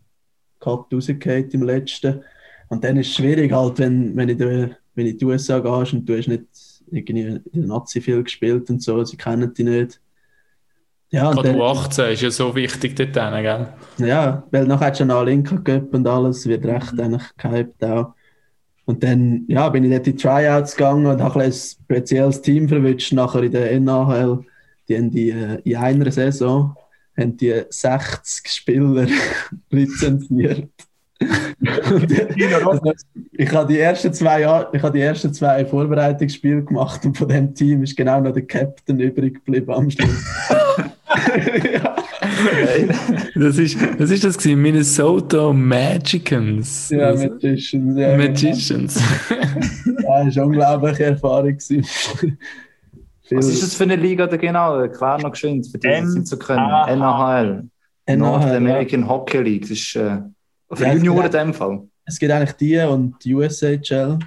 [0.59, 2.21] Cut rausgefallen im letzten.
[2.69, 5.59] Und dann ist es schwierig, halt, wenn, wenn, in die, wenn du in die USA
[5.59, 6.43] gehst und du hast nicht
[6.91, 10.01] irgendwie in der Nazi viel gespielt und so, sie kennen dich nicht.
[11.11, 14.07] Ja, und Gerade dann- U18 ist ja so wichtig dort, hinten, gell?
[14.07, 18.13] ja, weil nachher hat schon noch Linker Cup und alles, wird recht eigentlich gehypt auch.
[18.85, 22.67] Und dann ja, bin ich dort in die Tryouts gegangen und habe ein spezielles Team
[22.67, 24.45] verwünscht, nachher in der NHL.
[24.87, 26.75] Die haben die äh, in einer Saison
[27.17, 29.07] haben die 60 Spieler
[29.69, 30.69] lizenziert.
[31.19, 32.93] Also,
[33.33, 37.27] ich habe die ersten zwei Jahre, ich habe die ersten zwei Vorbereitungsspiele gemacht und von
[37.27, 40.25] dem Team ist genau noch der Captain übrig geblieben am Schluss.
[41.73, 41.95] ja.
[43.35, 46.89] Das ist das, ist das gewesen, Minnesota Magicans.
[46.89, 47.97] Ja, Magicians.
[47.97, 49.01] Ja, Magicians.
[49.85, 51.57] Ja, das war eine unglaubliche Erfahrung.
[51.57, 51.69] Was
[53.47, 54.79] ist das für eine Liga da genau?
[54.79, 56.69] Erklär noch geschwind, für die, so können.
[56.87, 57.69] NHL.
[58.17, 58.57] North ja.
[58.57, 59.61] American Hockey League.
[59.61, 60.17] Das ist äh,
[60.71, 61.87] für Ja, es Junioren in dem Fall.
[62.05, 64.19] Es gibt eigentlich die und die USHL,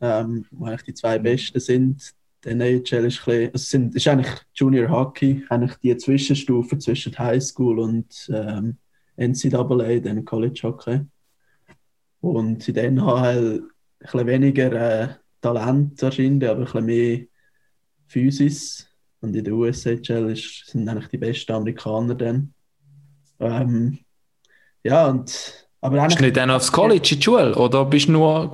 [0.00, 2.14] ähm, wo eigentlich die zwei besten sind.
[2.44, 7.18] Die NHL ist, ein bisschen, also sind, ist eigentlich Junior Hockey, eigentlich die Zwischenstufe zwischen
[7.18, 8.78] High School und ähm,
[9.16, 11.00] NCAA, dann College Hockey.
[12.20, 13.68] Und in der NHL ein
[14.00, 15.08] bisschen weniger äh,
[15.40, 17.20] Talent wahrscheinlich, aber ein bisschen mehr
[18.06, 18.88] Physis.
[19.20, 22.54] Und in der USHL ist, sind eigentlich die besten Amerikaner dann.
[23.40, 23.98] Ähm,
[24.82, 27.54] ja, und aber Bist du nicht dann aufs College in die Schule?
[27.54, 28.50] Oder bist du nur.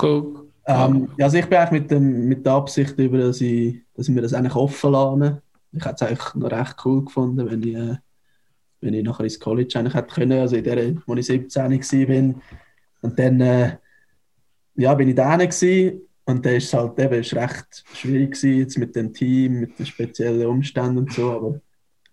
[0.66, 4.08] Ähm, ja, also ich bin eigentlich mit, dem, mit der Absicht über, dass ich, dass
[4.08, 5.42] ich mir das eigentlich offen lasse.
[5.72, 7.96] Ich hätte es eigentlich noch recht cool gefunden, wenn ich, äh,
[8.80, 12.34] wenn ich nachher ins College eigentlich hätte können, also in der, wo ich 17 war.
[13.00, 13.76] Und dann äh,
[14.76, 16.02] ja, bin ich da gewesen.
[16.24, 19.78] und dann ist es halt eben ist recht schwierig gewesen, jetzt mit dem Team, mit
[19.78, 21.60] den speziellen Umständen und so, aber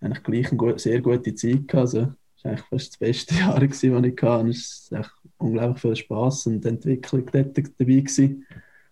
[0.00, 1.74] eigentlich gleich eine sehr gute Zeit gehabt.
[1.74, 2.12] Also,
[2.44, 4.48] war eigentlich fast das beste Jahr, das ich hatte.
[4.48, 5.06] Es war
[5.38, 8.46] unglaublich viel Spass und Entwicklung dort dabei gewesen.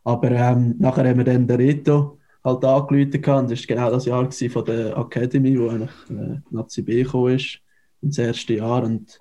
[0.04, 4.06] Aber ähm, nachher haben wir dann den Reto halt angerufen und das war genau das
[4.06, 7.58] Jahr von der Academy, wo eigentlich äh, Nazi B gekommen ist,
[8.00, 9.20] ins erste Jahr und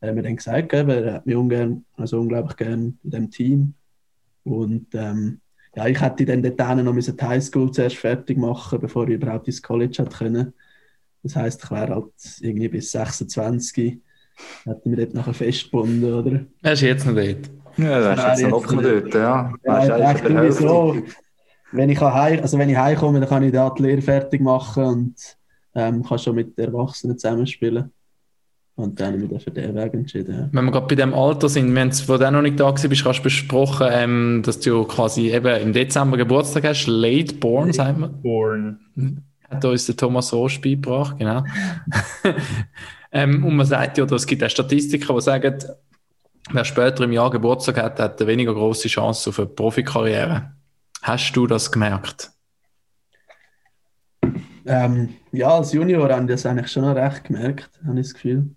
[0.00, 3.30] er hat mir dann gesagt, eben, er hat mich ungern, also unglaublich gern in dem
[3.30, 3.74] Team
[4.44, 5.40] und ähm,
[5.74, 9.62] ja, ich hätte dann dort noch die Highschool zuerst fertig machen, bevor ich überhaupt ins
[9.62, 10.54] College hätte können.
[11.26, 13.98] Das heisst, ich wäre halt irgendwie bis 26,
[14.64, 16.40] hätte mich dort nachher festgebunden, oder?
[16.62, 17.50] Er ist jetzt noch dort.
[17.76, 19.52] Ja, da Ja, ist jetzt noch dort, ja.
[19.64, 20.96] Ja, Weißt ich irgendwie so,
[21.72, 24.84] wenn ich, heim, also wenn ich heimkomme, dann kann ich da die Lehre fertig machen
[24.84, 25.14] und
[25.74, 27.92] ähm, kann schon mit den Erwachsenen zusammenspielen.
[28.76, 30.34] Und dann habe ich mich für den Weg entschieden.
[30.34, 30.48] Ja.
[30.52, 32.60] Wenn wir gerade bei dem Alter sind, wir haben es, wo du auch noch nicht
[32.60, 36.86] da gewesen bist, hast du besprochen, ähm, dass du quasi eben im Dezember Geburtstag hast,
[36.86, 38.08] late born, sagen wir.
[38.08, 38.78] Born.
[39.48, 41.44] Hat uns der Thomas Rost beigebracht, genau.
[43.12, 45.58] ähm, und man sagt ja, oder es gibt auch Statistiker, die sagen,
[46.50, 50.52] wer später im Jahr Geburtstag hat, hat eine weniger große Chance auf eine Profikarriere.
[51.02, 52.32] Hast du das gemerkt?
[54.66, 58.50] Ähm, ja, als Junior habe ich das eigentlich schon recht gemerkt, habe ich das Gefühl.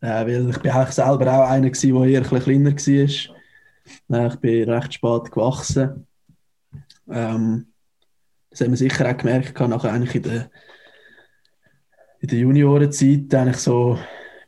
[0.00, 3.28] Äh, weil ich bin eigentlich selber auch einer gewesen, der eher ein bisschen kleiner
[4.08, 4.20] war.
[4.20, 6.06] Äh, ich bin recht spät gewachsen.
[7.10, 7.67] Ähm,
[8.50, 10.50] das haben wir sicher auch gemerkt, nachher eigentlich in der,
[12.20, 13.98] in der Juniorenzeit, eigentlich so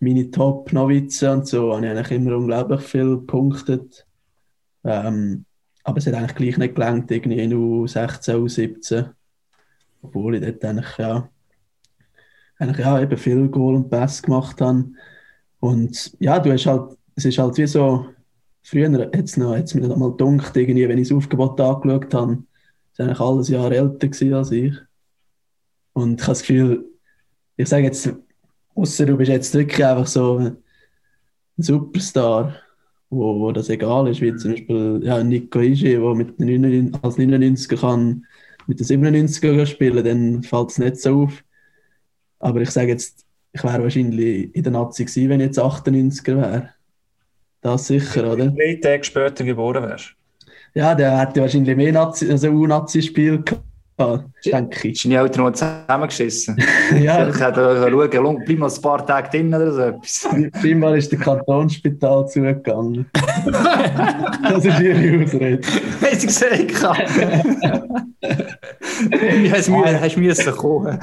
[0.00, 4.06] meine Top-Novizen und so, habe ich eigentlich immer unglaublich viel gepunktet.
[4.84, 5.44] Ähm,
[5.84, 9.10] aber es hat eigentlich gleich nicht gelangt, irgendwie in U16, U17.
[10.02, 11.28] Obwohl ich dort eigentlich, ja,
[12.58, 14.90] eigentlich ja, eben viel Goal und Pass gemacht habe.
[15.60, 18.06] Und ja, du hast halt, es ist halt wie so,
[18.62, 22.42] früher hat es mir noch mal gedunkt, irgendwie, wenn ich das Aufgebot angeschaut habe,
[23.00, 24.74] ist eigentlich alles Jahre älter als ich.
[25.92, 26.84] Und ich habe das Gefühl,
[27.56, 28.12] ich sage jetzt,
[28.74, 30.56] außer du bist jetzt wirklich einfach so ein
[31.56, 32.56] Superstar,
[33.08, 37.04] wo, wo das egal ist, wie zum Beispiel ja, Nico Ischi, der mit den 99,
[37.04, 38.26] als 99er kann
[38.66, 41.44] mit den 97er spielen, dann fällt es nicht so auf.
[42.38, 46.36] Aber ich sage jetzt, ich wäre wahrscheinlich in der Nazi gewesen, wenn ich jetzt 98er
[46.36, 46.70] wäre.
[47.62, 48.46] Das sicher, oder?
[48.46, 50.14] Drei Tage später geboren wärst.
[50.74, 54.94] Ja, der hätte wahrscheinlich mehr Nazi, also U-Nazi-Spiel gehabt, denke ich.
[54.94, 56.56] Ist deine Eltern noch zusammengeschissen?
[57.00, 60.28] Ja, Ich hätte schauen, bleib mal ein paar Tage drin oder so etwas.
[60.62, 63.06] Einmal ist der Kantonsspital zugegangen.
[63.44, 65.60] das ist ihre Ausrede.
[66.00, 66.28] Hast du
[69.50, 70.98] hast du hast du müssen kommen?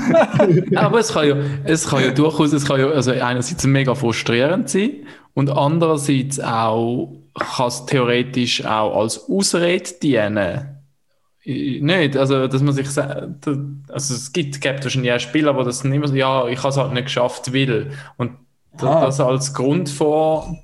[0.75, 4.69] Aber es kann ja, es kann ja durchaus, es kann ja also einerseits mega frustrierend
[4.69, 4.91] sein
[5.37, 10.79] und andererseits auch, kann es theoretisch auch als Ausrede dienen.
[11.45, 15.99] Nicht, also, dass man sich also es gibt, gibt wahrscheinlich auch Spieler, die das nicht
[15.99, 17.91] mehr so, ja, ich habe es halt nicht geschafft, will.
[18.17, 18.31] Und
[18.79, 19.05] Ah.
[19.05, 20.57] das als Grund vorgeben,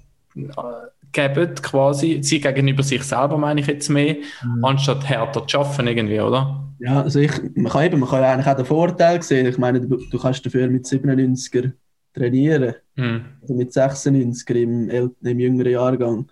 [1.61, 4.15] quasi, sie gegenüber sich selber, meine ich jetzt mehr,
[4.61, 6.63] anstatt härter zu arbeiten irgendwie, oder?
[6.79, 9.45] Ja, also ich, man kann eben, man kann ja eigentlich auch den Vorteil sehen.
[9.45, 11.73] Ich meine, du, du kannst dafür mit 97er
[12.13, 13.25] trainieren, Hm.
[13.41, 14.89] also mit 96er im,
[15.21, 16.27] im jüngeren Jahrgang.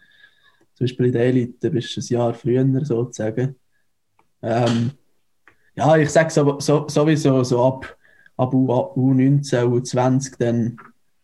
[0.75, 3.55] Zum Beispiel in der Elite bist du ein Jahr früher sozusagen.
[4.41, 4.91] Ähm,
[5.75, 7.97] ja, ich sage so, so, sowieso so ab,
[8.37, 10.77] ab U, U19, U20, dann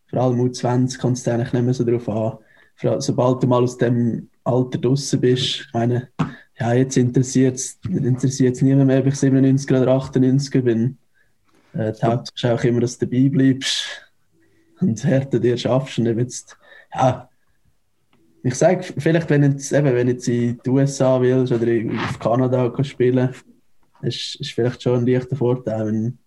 [0.08, 2.38] vor allem U20 kommt es eigentlich nicht mehr so darauf an.
[2.82, 6.08] Allem, Sobald du mal aus dem Alter draußen bist, ich meine,
[6.58, 10.98] ja, jetzt interessiert es niemand mehr, ob ich 97 oder 98 bin.
[11.74, 14.07] Äh, die Hauptsache ist auch immer, dass du dabei bleibst
[14.80, 15.98] und härter dir schaffst.
[15.98, 16.56] Und jetzt,
[16.94, 17.28] ja,
[18.42, 21.66] ich sage, vielleicht, wenn du jetzt, du jetzt in die USA willst oder
[22.08, 23.30] auf Kanada kannst spielen
[24.02, 26.18] ist, ist vielleicht schon ein leichter Vorteil, wenn,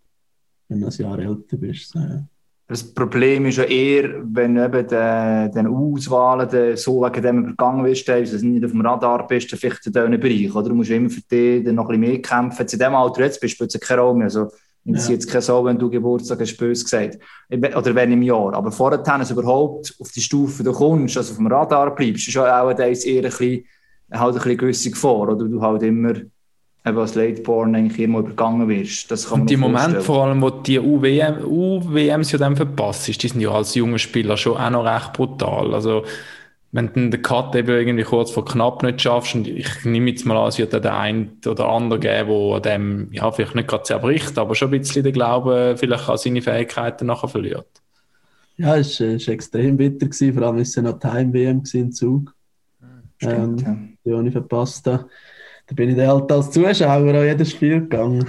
[0.67, 1.89] wenn du ein Jahr älter bist.
[1.89, 2.23] So, ja.
[2.67, 7.43] Das Problem ist ja eher, wenn du eben den, den Auswahlen den so wegen dem
[7.43, 10.55] übergangen bist, dass du nicht auf dem Radar bist, dann vielleicht in diesem Bereich.
[10.55, 10.69] Oder?
[10.69, 12.65] Du musst immer für dich noch ein bisschen mehr kämpfen.
[12.71, 14.25] In dem Alter jetzt bist, es keine Rolle mehr.
[14.25, 14.51] Also,
[14.85, 17.19] interessiert es keine Sau, wenn du Geburtstag hast, bös gesagt.
[17.51, 18.53] Oder wenn im Jahr.
[18.53, 22.27] Aber vorher, wenn du überhaupt auf die Stufe du kommst, also auf dem Radar bleibst,
[22.27, 23.65] ist ja auch eher ein bisschen,
[24.11, 25.29] halt ein bisschen gewisse Gefahr.
[25.29, 26.13] Oder du halt immer
[26.83, 29.11] eben als Lateborn eigentlich immer übergangen wirst.
[29.11, 33.21] Das kann Und die Momente vor allem, wo die UWM, UWMs ja dann verpasst ist,
[33.21, 35.73] die sind ja als junger Spieler schon auch noch recht brutal.
[35.75, 36.03] Also,
[36.71, 40.25] wenn du den Cut eben irgendwie kurz vor knapp nicht schaffst, und ich nehme jetzt
[40.25, 43.55] mal an, es wird dann der ein oder andere geben, der an dem, ja, vielleicht
[43.55, 47.67] nicht gerade zerbricht, aber schon ein bisschen den Glauben vielleicht an seine Fähigkeiten nachher verliert.
[48.57, 51.63] Ja, es war ist extrem bitter, gewesen, vor allem ist es ja noch die Heim-WM
[51.63, 52.33] gewesen im Zug,
[53.17, 53.77] Stimmt, ja.
[54.05, 55.07] die ich verpasst habe.
[55.67, 58.27] Da bin ich dann halt als Zuschauer an jedes Spiel gegangen.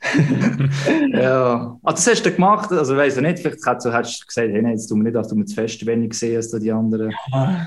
[1.12, 4.50] Ja, ah, das hast du gemacht, also ich weiss ja nicht, vielleicht hättest du gesagt,
[4.52, 6.58] hey, nein, jetzt tun wir nicht, dass du mir zu fest wenig gesehen als da
[6.58, 7.12] die anderen.
[7.32, 7.66] Ah,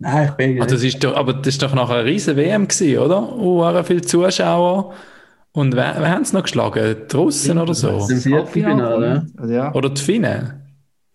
[0.00, 2.68] Nein, ich bin Ah, das ist doch, aber das ist doch nachher eine riesen WM
[2.68, 3.36] gewesen, oder?
[3.36, 4.92] Oh, viele Zuschauer.
[5.52, 6.96] Und wer, wer haben es noch geschlagen?
[7.10, 8.06] Die Russen oder so?
[8.08, 9.06] im Viertelfinale.
[9.06, 9.26] ja.
[9.36, 9.74] Also, ja.
[9.74, 10.62] Oder die Finnen?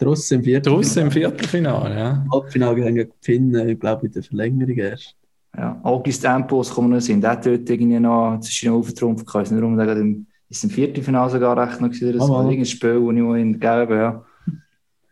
[0.01, 0.77] Die Russen im Die Viertelfinale.
[0.77, 2.25] Russen im Viertelfinale, ja.
[2.31, 5.15] Halbfinale gegen die Finnen, ich glaube in der Verlängerung erst.
[5.57, 5.79] ja.
[5.83, 9.51] August Tempos kommen noch sind, der hat dort irgendwie noch zwischen den Aufentrumpf gehabt, ich
[9.51, 12.33] weiß nicht warum, der gerade im, ist im Viertelfinale sogar recht noch gewesen, das Ah,
[12.33, 14.23] war irgendein Spiel, das ich in gegeben ja.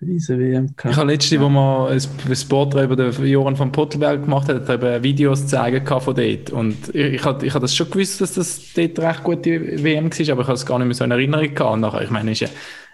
[0.04, 2.02] Riesen WM Ich habe letzte, wo man ein
[2.50, 6.50] Porträt über den Joran von Pottelberg gemacht hat, hat er eben Videos zeigen von dort.
[6.50, 10.06] Und ich, ich, habe, ich habe das schon gewusst, dass das dort recht gute WM
[10.06, 11.74] war, aber ich habe es gar nicht mehr so in Erinnerung gehabt.
[11.74, 12.50] Und nachher, ich meine, es war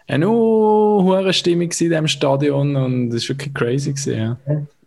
[0.07, 3.91] eine hohe Stimmung in diesem Stadion und es war wirklich crazy.
[3.91, 4.37] Gewesen, ja.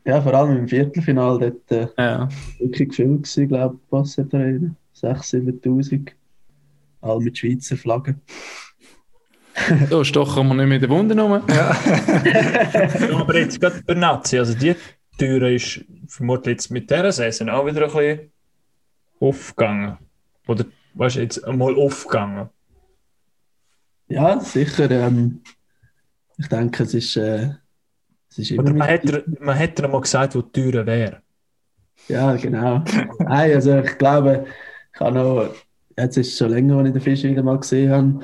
[0.04, 2.28] Ja, vor allem im Viertelfinale, dort äh, Ja.
[2.58, 4.76] wirklich gewesen, glaube ich, Passer da rein.
[4.94, 6.08] 6'000, 7'000.
[7.00, 8.20] All mit Schweizer Flaggen.
[9.90, 11.42] So stochen wir nicht mehr in den Wunden rum.
[11.48, 11.70] Ja,
[13.20, 14.74] aber jetzt gerade bei Nazi, also die
[15.18, 18.32] Tür ist vermutlich jetzt mit dieser Saison auch wieder ein bisschen
[19.20, 19.98] aufgegangen.
[20.46, 22.48] Oder, weißt du, jetzt einmal aufgegangen.
[24.08, 24.90] Ja, sicher.
[24.90, 25.42] Ähm,
[26.38, 27.50] ich denke, es ist, äh,
[28.30, 31.22] es ist immer Oder man mit- hätte, man hätte mal gesagt, wo die Tür wäre.
[32.08, 32.82] Ja, genau.
[33.18, 34.46] Nein, also ich glaube,
[34.94, 35.54] ich habe noch,
[36.02, 38.20] jetzt ist es schon länger, als ich den Fisch wieder mal gesehen habe,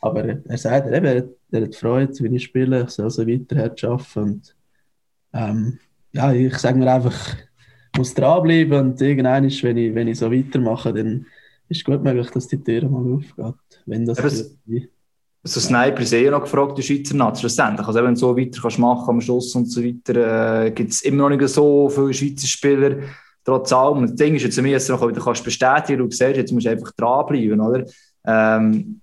[0.00, 3.64] aber er sagt, eben, er, er hat Freude, wie ich spiele, ich soll so weiter
[3.64, 4.56] arbeiten und
[5.32, 5.78] ähm,
[6.12, 7.36] ja, ich sage mir einfach,
[7.92, 11.26] ich muss dranbleiben und irgendwann, ist, wenn ich, wenn ich so weitermache, dann
[11.68, 14.58] ist gut möglich, dass die Tür mal aufgeht, wenn das es-.
[15.42, 17.86] So Sniper ist eh noch gefragt, die Schweizer Nazi, schlussendlich.
[17.86, 21.00] Also wenn du so weiter kannst machen am Schluss und so weiter, äh, gibt es
[21.00, 22.96] immer noch nicht so viele Schweizer Spieler,
[23.44, 23.98] trotz allem.
[23.98, 26.70] Und das Ding ist jetzt, jetzt noch wieder kannst bestätigen, du siehst, jetzt musst du
[26.70, 27.84] einfach dranbleiben, oder?
[28.26, 29.00] Ähm,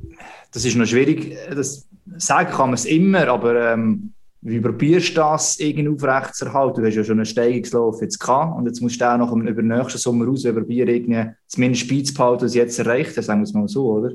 [0.52, 5.16] das ist noch schwierig, das sagen kann man es immer, aber ähm, wie probierst du
[5.16, 6.82] das irgendwie aufrecht zu erhalten?
[6.82, 9.62] Du hast ja schon einen Steigungslauf jetzt gehabt und jetzt musst du auch noch über
[9.62, 13.54] den nächsten Sommer raus probieren, zumindest Spitz zu behalten, jetzt erreicht hast, sagen wir es
[13.54, 14.12] mal so, oder?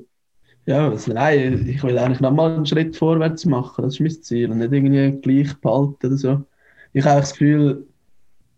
[0.64, 3.82] Ja, also nein, ich will eigentlich nochmal einen Schritt vorwärts machen.
[3.82, 4.50] Das ist mein Ziel.
[4.50, 6.42] Und nicht irgendwie gleich behalten oder so.
[6.92, 7.86] Ich habe das Gefühl,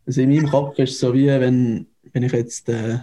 [0.07, 2.99] also in meinem Kopf ist es so wie, wenn, wenn ich jetzt äh,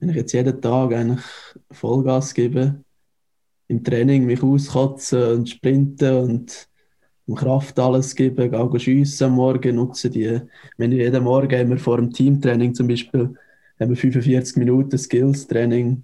[0.00, 1.24] wenn ich jetzt jeden Tag eigentlich
[1.70, 2.82] Vollgas gebe,
[3.68, 6.68] im Training mich auskotzen und sprinten und
[7.26, 10.40] um Kraft alles geben, gehen schiessen am Morgen, nutzen die,
[10.78, 13.34] wenn jeden Morgen haben vor dem Teamtraining zum Beispiel,
[13.78, 16.02] haben wir 45 Minuten Skills-Training,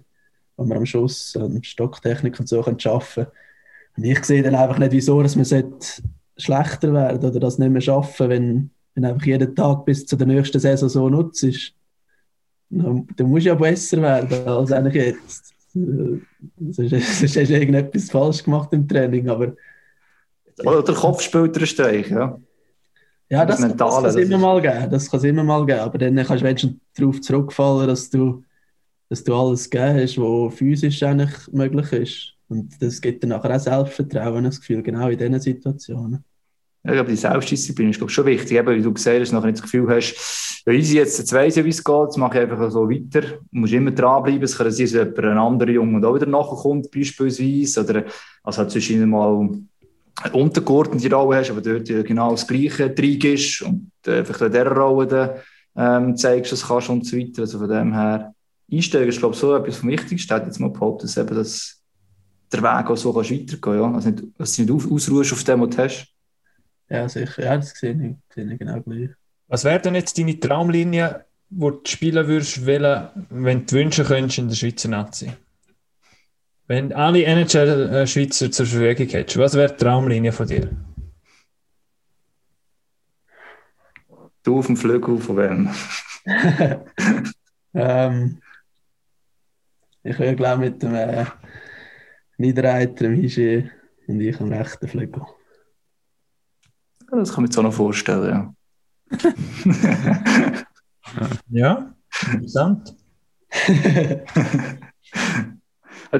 [0.55, 3.27] wo wir am Schuss und Stocktechnik und so können arbeiten.
[3.97, 5.45] Und ich sehe dann einfach nicht, wieso dass man
[6.37, 10.25] schlechter werden oder das nicht mehr schaffen, wenn, wenn einfach jeden Tag bis zu der
[10.25, 11.45] nächsten Saison so nutzt.
[12.69, 15.53] Dann, dann musst du ja besser werden als eigentlich jetzt.
[15.71, 19.53] Sonst hast du irgendetwas falsch gemacht im Training, aber...
[20.63, 22.39] Oder der Kopf spielt einen Streich, ja.
[23.29, 24.89] Ja, das, das, kann es immer mal geben.
[24.89, 25.81] Das kann immer mal geben.
[25.81, 28.43] Aber dann kannst du wenigstens darauf zurückfallen, dass du,
[29.09, 32.33] dass du alles gegeben hast, was physisch eigentlich möglich ist.
[32.47, 36.23] Und das gibt dann nachher auch Selbstvertrauen, das Gefühl, genau in diesen Situationen.
[36.83, 39.57] Ich glaube, die Selbstdisziplin ist glaube schon wichtig, eben, wie du gesagt hast, nachher nicht
[39.57, 42.43] das Gefühl hast, ja, easy, jetzt, jetzt weiss ich, wie es geht, jetzt mache ich
[42.43, 43.21] einfach so weiter.
[43.21, 46.91] Du musst immer dranbleiben, es kann sein, dass jemand, ein anderer Junge auch wieder nachkommt,
[46.91, 48.03] beispielsweise, oder
[48.43, 49.49] also halt zwischen mal
[50.23, 54.51] eine untergeordnete Rolle hast, aber dort genau das Gleiche drin ist und äh, vielleicht in
[54.51, 55.29] dieser Rolle dann,
[55.77, 57.41] ähm, zeigst, was kannst und so weiter.
[57.41, 58.33] Also von dem her,
[58.71, 60.37] Einsteigen ist, glaube ich, so etwas vom Wichtigsten.
[60.37, 61.81] Ich jetzt mal behauptet, dass, eben, dass
[62.51, 63.79] der Weg auch so kannst weitergehen kannst.
[63.79, 63.93] Ja?
[63.93, 66.07] Also nicht, dass du nicht ausruhst auf dem, was du hast.
[66.89, 67.43] Ja, sicher.
[67.43, 69.09] Ja, das sehe ich, sehe ich genau gleich.
[69.47, 74.37] Was wäre denn jetzt deine Traumlinie, wo du spielen würdest, wollen, wenn du wünschen könntest
[74.39, 75.31] in der Schweizer Nazi?
[76.67, 80.69] Wenn alle NHL-Schweizer zur Verfügung hättest, was wäre die Traumlinie von dir?
[84.43, 85.69] Du auf dem Flügel von wem?
[87.73, 88.41] ähm,
[90.03, 91.25] ich würde glaube mit dem äh,
[92.37, 93.69] Niederreiter, dem Hischi
[94.07, 95.21] und ich am rechten Flügel.
[97.09, 98.53] Das kann man sich auch noch vorstellen, ja.
[101.49, 101.93] ja,
[102.33, 102.95] interessant.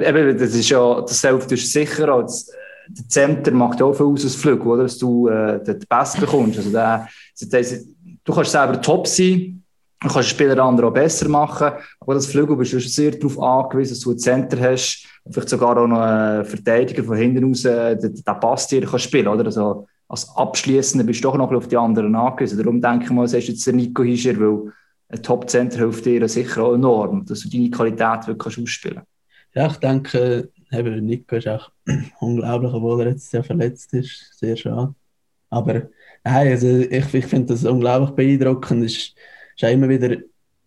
[0.02, 2.50] eben, das ist ja, das selbst ist sicher, als,
[2.90, 4.84] der Center macht ja auch viel aus als Flügel, oder?
[4.84, 6.58] Dass du äh, den Best bekommst.
[6.58, 7.08] Also der,
[8.24, 9.64] du kannst selber top sein,
[10.00, 13.94] du kannst Spieler andere auch besser machen, aber das Flügel bist du sehr darauf angewiesen,
[13.94, 17.96] dass du einen Center hast, vielleicht sogar auch noch einen Verteidiger von hinten raus, der,
[17.96, 19.46] der Pass dir kann spielen, oder?
[19.46, 22.58] Also, als Abschließender bist du doch noch auf die anderen angewiesen.
[22.58, 24.72] Darum denke ich mal, es ist jetzt der Nico Hischer, weil
[25.10, 29.12] ein Top-Center hilft dir sicher auch enorm, dass du deine Qualität wirklich ausspielen kannst.
[29.54, 31.72] Ja, ich denke, eben, Nico ist auch
[32.20, 34.38] unglaublich, obwohl er jetzt sehr verletzt ist.
[34.38, 34.94] Sehr schade.
[35.50, 35.90] Aber
[36.24, 38.84] nein, also ich, ich finde das unglaublich beeindruckend.
[38.84, 39.16] Es ist,
[39.56, 40.18] ist auch immer wieder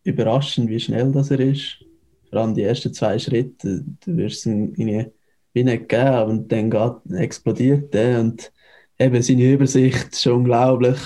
[0.05, 1.85] überraschend, wie schnell das er ist.
[2.31, 5.07] Vor allem die ersten zwei Schritte, du wirst es irgendwie
[5.53, 8.21] wie nicht geben, und dann geht, explodiert er.
[8.21, 8.53] Und
[9.01, 10.99] eben seine Übersicht ist unglaublich.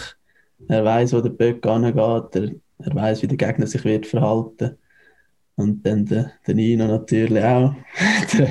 [0.69, 4.77] Er weiß, wo der Böck angeht, er, er weiß, wie der Gegner sich wird verhalten.
[5.57, 7.75] Und dann der, der Nino natürlich auch.
[8.33, 8.47] die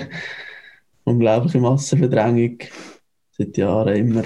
[1.03, 2.59] unglaubliche Massenverdrängung.
[3.31, 4.23] Seit Jahren immer,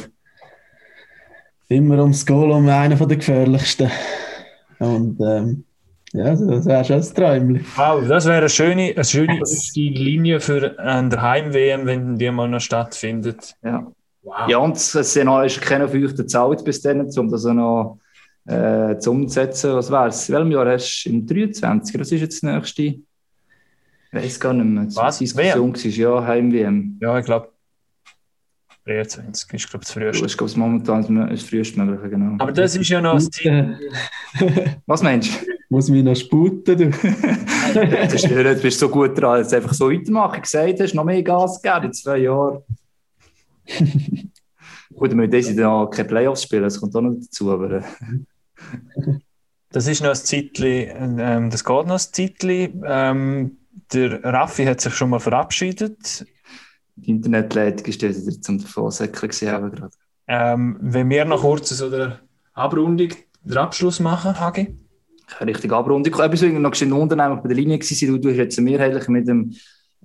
[1.70, 3.90] immer ums Goal um einer der gefährlichsten.
[4.80, 5.64] Und ähm,
[6.14, 7.66] ja, das wäre schon ein Träumchen.
[7.76, 9.42] Wow, das wäre eine schöne, eine schöne
[9.76, 13.56] Linie für eine Heim-WM, wenn die mal noch stattfindet.
[13.64, 13.92] Ja.
[14.28, 14.50] Wow.
[14.50, 17.98] Ja, und es ist keiner von euch bezahlt bis dann, um das noch
[18.46, 19.74] äh, zu umsetzen.
[19.74, 20.28] Was wäre es?
[20.28, 21.10] In welchem Jahr hast du?
[21.12, 21.98] Im 23?
[21.98, 22.82] Was ist jetzt das nächste?
[22.84, 23.04] Ich
[24.12, 24.86] weiß gar nicht mehr.
[24.96, 25.20] Was?
[25.20, 26.98] Diskussion war, ja, Heim-WM.
[27.02, 27.54] Ja, ich glaube.
[28.86, 30.26] 23 ist, glaube ich, das früheste.
[30.26, 32.36] Ich glaube, momentan ist das früheste mögliche, genau.
[32.40, 33.80] Aber das ist ja noch das Ziel.
[34.86, 35.48] Was meinst du?
[35.70, 36.90] Muss mich noch sputen, du.
[36.90, 40.42] du bist so gut dran, jetzt einfach so weitermachen.
[40.42, 42.62] Gesagt hast, noch mehr Gas geben in zwei Jahren.
[44.96, 47.52] Gut, wir müssen Jahr keine Playoffs spielen, das kommt auch noch dazu.
[47.52, 47.82] Aber, äh.
[49.70, 52.84] Das ist noch ein Zeitchen, ähm, das geht noch ein Zeitchen.
[52.86, 53.58] Ähm,
[53.94, 56.26] der Raffi hat sich schon mal verabschiedet.
[56.96, 59.90] Die Internetleitung ist wieder zum Davonsäckeln gerade.
[60.28, 62.20] Ähm, wenn wir noch kurz so der
[62.54, 63.10] Abrundung,
[63.44, 64.76] den Abschluss machen, Hagi?
[65.42, 66.14] Richtig Abrundung.
[66.14, 69.54] Etwas, was noch unten bei der Linie war, du hast jetzt mehrheitlich mit dem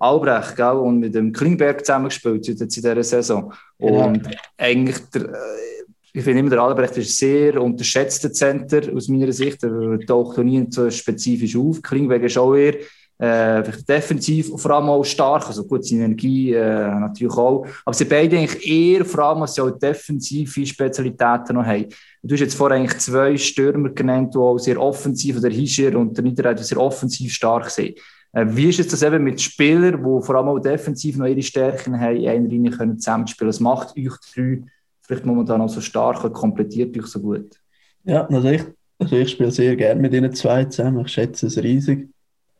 [0.02, 3.52] Albrecht gell, und mit dem Klingberg zusammengespielt jetzt in dieser Saison.
[3.78, 4.08] Genau.
[4.08, 4.28] Und
[4.58, 5.82] eigentlich, der, äh,
[6.12, 9.62] ich finde immer, der Albrecht ist ein sehr unterschätzter Center aus meiner Sicht.
[9.62, 11.80] Er taucht nie so spezifisch auf.
[11.80, 12.74] Klingberg ist auch eher
[13.22, 17.64] äh, defensiv und vor allem auch stark, also gut, seine Energie äh, natürlich auch.
[17.84, 21.86] Aber sie beide eigentlich eher, vor allem, was sie auch defensive Spezialitäten noch haben.
[22.20, 26.16] Du hast jetzt vorher eigentlich zwei Stürmer genannt, die auch sehr offensiv, der Hischer und
[26.16, 27.96] der Niederreiter sehr offensiv stark sind.
[28.32, 31.42] Äh, wie ist es das eben mit Spielern, die vor allem auch defensiv noch ihre
[31.42, 33.48] Stärken haben, in einer Linie können zusammenspielen?
[33.48, 34.62] Was macht euch drei
[35.02, 37.60] vielleicht momentan auch so stark und komplettiert euch so gut?
[38.04, 38.62] Ja, also ich,
[38.98, 41.04] also ich spiele sehr gerne mit ihnen zwei zusammen.
[41.04, 42.08] Ich schätze es riesig.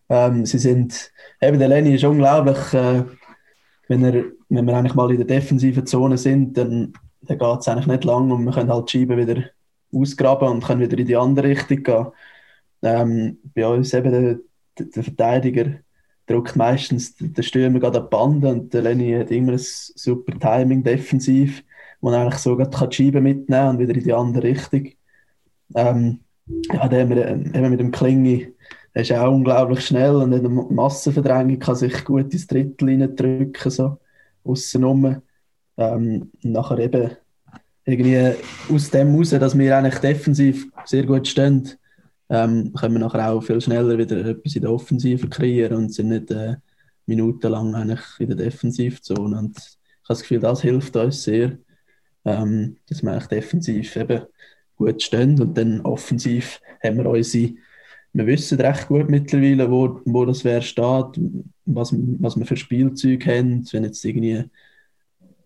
[0.08, 1.10] Ähm, sie sind,
[1.40, 3.04] eben der Lenny ist unglaublich, äh,
[3.88, 6.92] wenn, er, wenn wir eigentlich mal in der defensiven Zone sind, dann,
[7.22, 9.44] dann geht es eigentlich nicht lang und wir können halt die Scheibe wieder
[9.94, 12.06] ausgraben und können wieder in die andere Richtung gehen.
[12.82, 14.38] Ähm, bei uns eben der,
[14.78, 15.80] der, der Verteidiger
[16.26, 20.38] drückt meistens der Stürmer gerade an die Bande und der Lenny hat immer ein super
[20.38, 21.64] Timing defensiv,
[22.00, 24.88] wo er eigentlich so gerade die Scheibe mitnehmen und wieder in die andere Richtung.
[25.74, 26.20] Ähm,
[26.72, 28.52] ja, der eben mit dem Klingi,
[28.94, 33.70] er ist auch unglaublich schnell und in der Massenverdrängung kann sich gut ins Drittel reindrücken,
[33.70, 33.98] so
[34.44, 35.22] aussen
[35.78, 37.12] Ähm, nachher eben
[37.84, 38.34] irgendwie
[38.72, 41.68] aus dem raus, dass wir eigentlich defensiv sehr gut stehen,
[42.32, 46.08] ähm, können wir nachher auch viel schneller wieder etwas in der Offensive kreieren und sind
[46.08, 46.56] nicht äh,
[47.04, 49.38] minutenlang eigentlich in der Defensivzone.
[49.38, 51.58] Und ich habe das Gefühl, das hilft uns sehr,
[52.24, 54.22] ähm, dass wir eigentlich defensiv eben
[54.76, 57.52] gut stehen und dann offensiv haben wir unsere
[58.14, 61.18] wir wissen recht gut mittlerweile, wo, wo das wer steht,
[61.64, 63.66] was, was wir für Spielzeuge haben.
[63.72, 64.44] Wenn jetzt irgendwie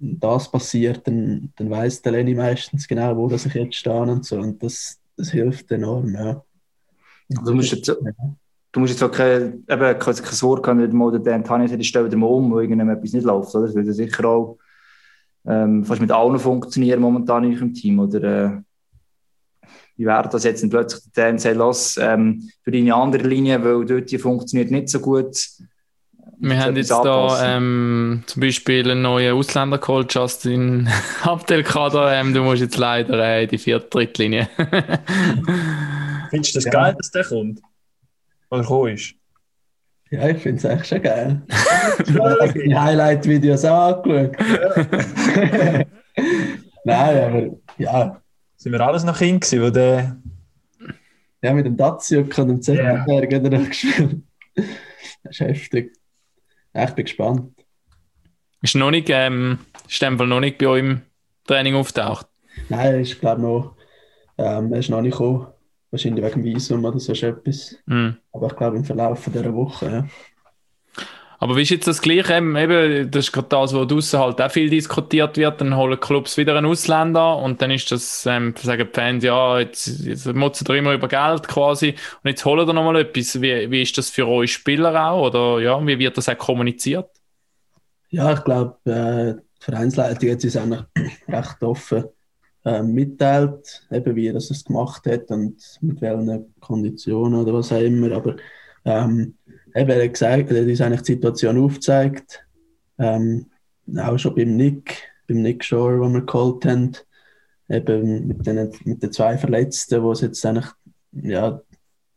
[0.00, 4.24] das passiert, dann, dann weiß der Lenny meistens genau, wo das ich jetzt stehe und
[4.24, 4.38] so.
[4.38, 6.44] Und das, das hilft enorm, ja.
[7.28, 11.42] Du musst jetzt, du musst jetzt auch keine, eben, keine Sorge haben, wenn mal der
[11.42, 13.54] Tanja sagt, ich stelle dir mal um, wo irgendetwas nicht läuft.
[13.54, 13.66] Oder?
[13.66, 14.58] Das würde sicher auch
[15.46, 17.98] ähm, fast mit allen funktionieren momentan in eurem Team.
[17.98, 23.26] Oder äh, wie wäre das jetzt plötzlich der Dan sagt, los, ähm, für deine andere
[23.26, 25.36] Linie, weil dort die funktioniert nicht so gut.
[26.38, 30.88] Wir haben jetzt da ähm, zum Beispiel einen neuen Ausländer geholt, Justin
[31.22, 32.12] Abdelkader.
[32.12, 34.48] Ähm, du musst jetzt leider äh, in die vierte Drittlinie.
[36.30, 36.70] Findest du das ja.
[36.70, 37.60] geil, dass der kommt?
[38.50, 39.14] Oder gekommen ist?
[40.10, 41.42] Ja, ich finde es echt schon geil.
[42.06, 44.36] ich habe die Highlight-Videos auch angeschaut.
[46.84, 48.22] Nein, aber ja.
[48.56, 50.16] Sind wir alles noch hin gewesen, wo der...
[51.42, 53.42] Ja, mit dem Datsjuk und dem Zettelberg yeah.
[53.42, 54.22] hat er gespielt.
[54.54, 55.95] Das ist heftig.
[56.76, 57.52] Ja, ich bin gespannt.
[58.60, 61.00] Ist noch nicht, ähm, ist noch nicht bei euch im
[61.46, 62.26] Training auftaucht?
[62.68, 63.76] Nein, ist glaube noch,
[64.36, 65.46] ähm, er ist noch nicht gekommen.
[65.90, 67.76] Wahrscheinlich wegen Visum oder so etwas.
[67.86, 68.08] Mm.
[68.30, 70.06] Aber ich glaube im Verlauf dieser Woche, ja.
[71.38, 72.34] Aber wie ist jetzt das Gleiche?
[72.34, 75.60] Eben, das ist gerade das, wo draußen halt auch viel diskutiert wird.
[75.60, 79.58] Dann holen Clubs wieder einen Ausländer und dann ist das, ähm, sagen die Fans, ja,
[79.58, 83.40] jetzt, jetzt motzen ihr immer über Geld quasi und jetzt holen ihr nochmal etwas.
[83.40, 85.26] Wie, wie ist das für euch Spieler auch?
[85.26, 87.10] Oder ja, wie wird das auch kommuniziert?
[88.08, 90.82] Ja, ich glaube, äh, die Vereinsleitung hat es eigentlich
[91.28, 92.04] recht offen
[92.64, 98.12] äh, mitteilt, eben wie das gemacht hat und mit welchen Konditionen oder was auch immer.
[98.12, 98.36] Aber
[98.84, 99.34] ähm,
[99.76, 102.44] eben, er hat gesagt, er hat uns eigentlich die Situation aufgezeigt.
[102.98, 103.46] Ähm,
[103.98, 106.92] auch schon beim Nick, beim Nick Shore, den wir geholt haben,
[107.68, 110.66] eben mit den, mit den zwei Verletzten, wo es jetzt eigentlich,
[111.12, 111.60] ja,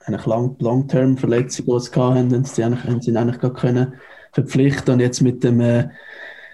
[0.05, 3.93] eigentlich Long-Term-Verletzungen, die sie hatten, haben sie eigentlich, haben sie eigentlich gar können
[4.31, 5.89] verpflichten und jetzt mit dem äh,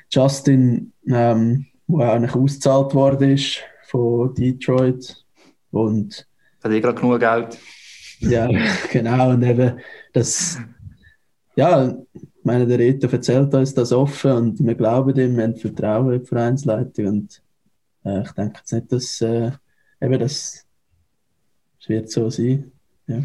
[0.10, 5.24] Justin, ähm, wo eigentlich ausgezahlt worden ist, von Detroit.
[5.72, 6.26] Und
[6.64, 7.60] hat eh gerade genug Geld.
[8.20, 8.49] Ja,
[8.91, 9.32] genau.
[9.32, 9.80] Und eben
[10.14, 10.58] das,
[11.56, 15.56] ja, ich meine, der Reto erzählt uns das offen und wir glauben ihm, wir haben
[15.56, 17.41] Vertrauen in die Vereinsleitung und
[18.03, 19.51] äh, ich denke jetzt nicht, dass äh,
[20.01, 20.66] eben das,
[21.80, 22.72] das wird so sein.
[23.08, 23.18] Ja.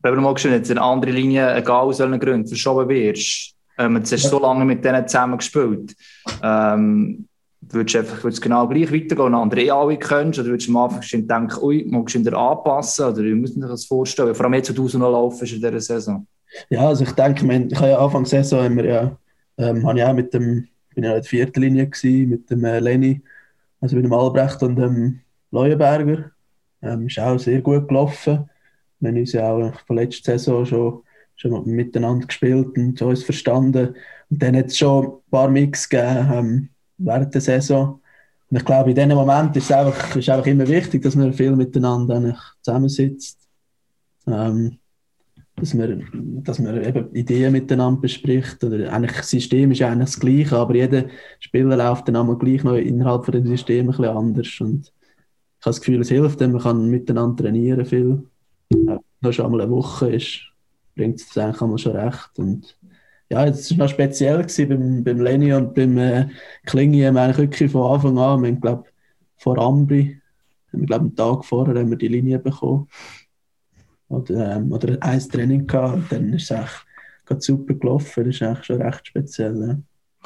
[0.00, 3.96] Wenn du mal geschehen, jetzt eine andere Linie, egal aus welchen Gründen, verschoben wirst, ähm,
[3.96, 4.30] jetzt hast du ja.
[4.30, 5.94] so lange mit denen zusammen gespielt.
[6.42, 7.28] Ähm,
[7.60, 10.38] würdest du einfach würdest genau gleich weitergehen und andere eh alle kennst?
[10.38, 13.06] Oder würdest du am Anfang denken, ui, magst du wieder anpassen?
[13.06, 14.34] Oder wie muss man sich das vorstellen?
[14.34, 16.26] Vor allem jetzt, wo du so noch laufen in dieser Saison.
[16.70, 19.18] Ja, also ich denke, ich habe ja Anfang der Saison wir ja,
[19.58, 22.64] ähm, habe ich auch mit dem, bin ja in der vierten Linie gewesen, mit dem
[22.64, 23.22] äh, Lenny,
[23.80, 25.20] also mit dem Albrecht und dem
[25.50, 26.30] Leuenberger.
[26.82, 28.48] Ähm, ist auch sehr gut gelaufen.
[29.00, 31.02] Wir haben uns ja auch von letzter Saison schon,
[31.36, 33.94] schon miteinander gespielt und uns verstanden.
[34.30, 36.68] Und dann hat es schon ein paar Mix gegeben, ähm,
[36.98, 38.00] während der Saison.
[38.50, 41.32] Und ich glaube, in diesem Moment ist es einfach, ist einfach immer wichtig, dass man
[41.32, 43.38] viel miteinander zusammensitzt.
[44.26, 44.77] Ähm,
[45.60, 48.62] dass man, dass man eben Ideen miteinander bespricht.
[48.64, 51.04] Oder eigentlich das System ist eigentlich das Gleiche, aber jeder
[51.40, 54.60] Spieler läuft dann einmal gleich noch innerhalb von dem System ein bisschen anders.
[54.60, 58.22] Und ich habe das Gefühl, es hilft, man kann miteinander trainieren viel.
[58.70, 60.40] Wenn schon einmal eine Woche ist,
[60.94, 62.38] bringt es eigentlich einmal schon recht.
[62.38, 62.76] Und
[63.30, 66.28] ja, es war noch speziell beim, beim Lenny und beim äh,
[66.64, 68.84] Klingi wir eigentlich wirklich von Anfang an, wir haben, glaube
[69.36, 70.20] vor Ambri,
[70.72, 72.88] haben wir, glaube einen Tag vorher haben wir die Linie bekommen.
[74.08, 78.24] Oder, ähm, oder ein Training gehabt und dann ist es echt super gelaufen.
[78.24, 79.54] Das ist eigentlich schon recht speziell.
[79.68, 79.76] Ja.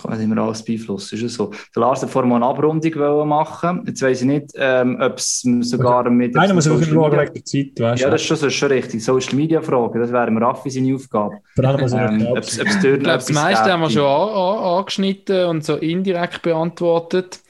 [0.00, 1.16] kann mehr alles beeinflussen.
[1.16, 1.50] Ist es so.
[1.74, 3.82] Der Lars hat vorhin mal eine Abrundung wollen machen.
[3.86, 6.36] Jetzt weiss ich nicht, ähm, ob es sogar mit.
[6.36, 8.54] Einer muss Social schauen Media- wegen der Zeit, weißt Ja, das ist schon, so, ist
[8.54, 9.04] schon richtig.
[9.04, 11.38] Social Media Fragen, das wäre mir Raffi seine Aufgabe.
[11.54, 13.80] Vor allem, was Ähm, ich ob es ob es dort Ich glaube, das meiste haben
[13.80, 17.40] wir schon an, an, angeschnitten und so indirekt beantwortet.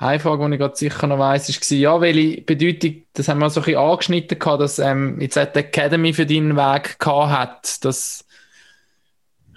[0.00, 3.50] Eine Frage, die ich gerade sicher noch weiss, war, ja, welche Bedeutung, das haben wir
[3.50, 7.84] so ein bisschen angeschnitten gehabt, dass ähm, jetzt die Academy für deinen Weg gehabt hat,
[7.84, 8.24] dass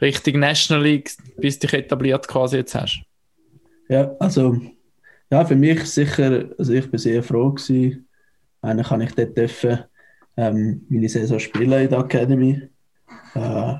[0.02, 3.04] Richtung National League, bis dich etabliert quasi jetzt hast.
[3.88, 4.60] Ja, also,
[5.30, 8.08] ja, für mich sicher, also ich bin sehr froh gewesen.
[8.64, 9.84] Eigentlich kann ich dort dürfen,
[10.38, 12.68] ähm, meine Saison spielen in der Academy.
[13.36, 13.76] Äh,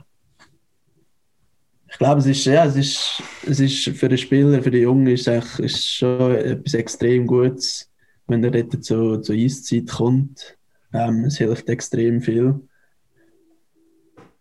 [2.02, 5.28] glaube, es ist, ja, es ist, es ist für den Spieler, für den Jungen ist
[5.28, 7.91] es ist schon etwas extrem Gutes,
[8.26, 10.58] wenn er dort zu, zur Eiszeit kommt.
[10.93, 12.60] Ähm, es hilft extrem viel.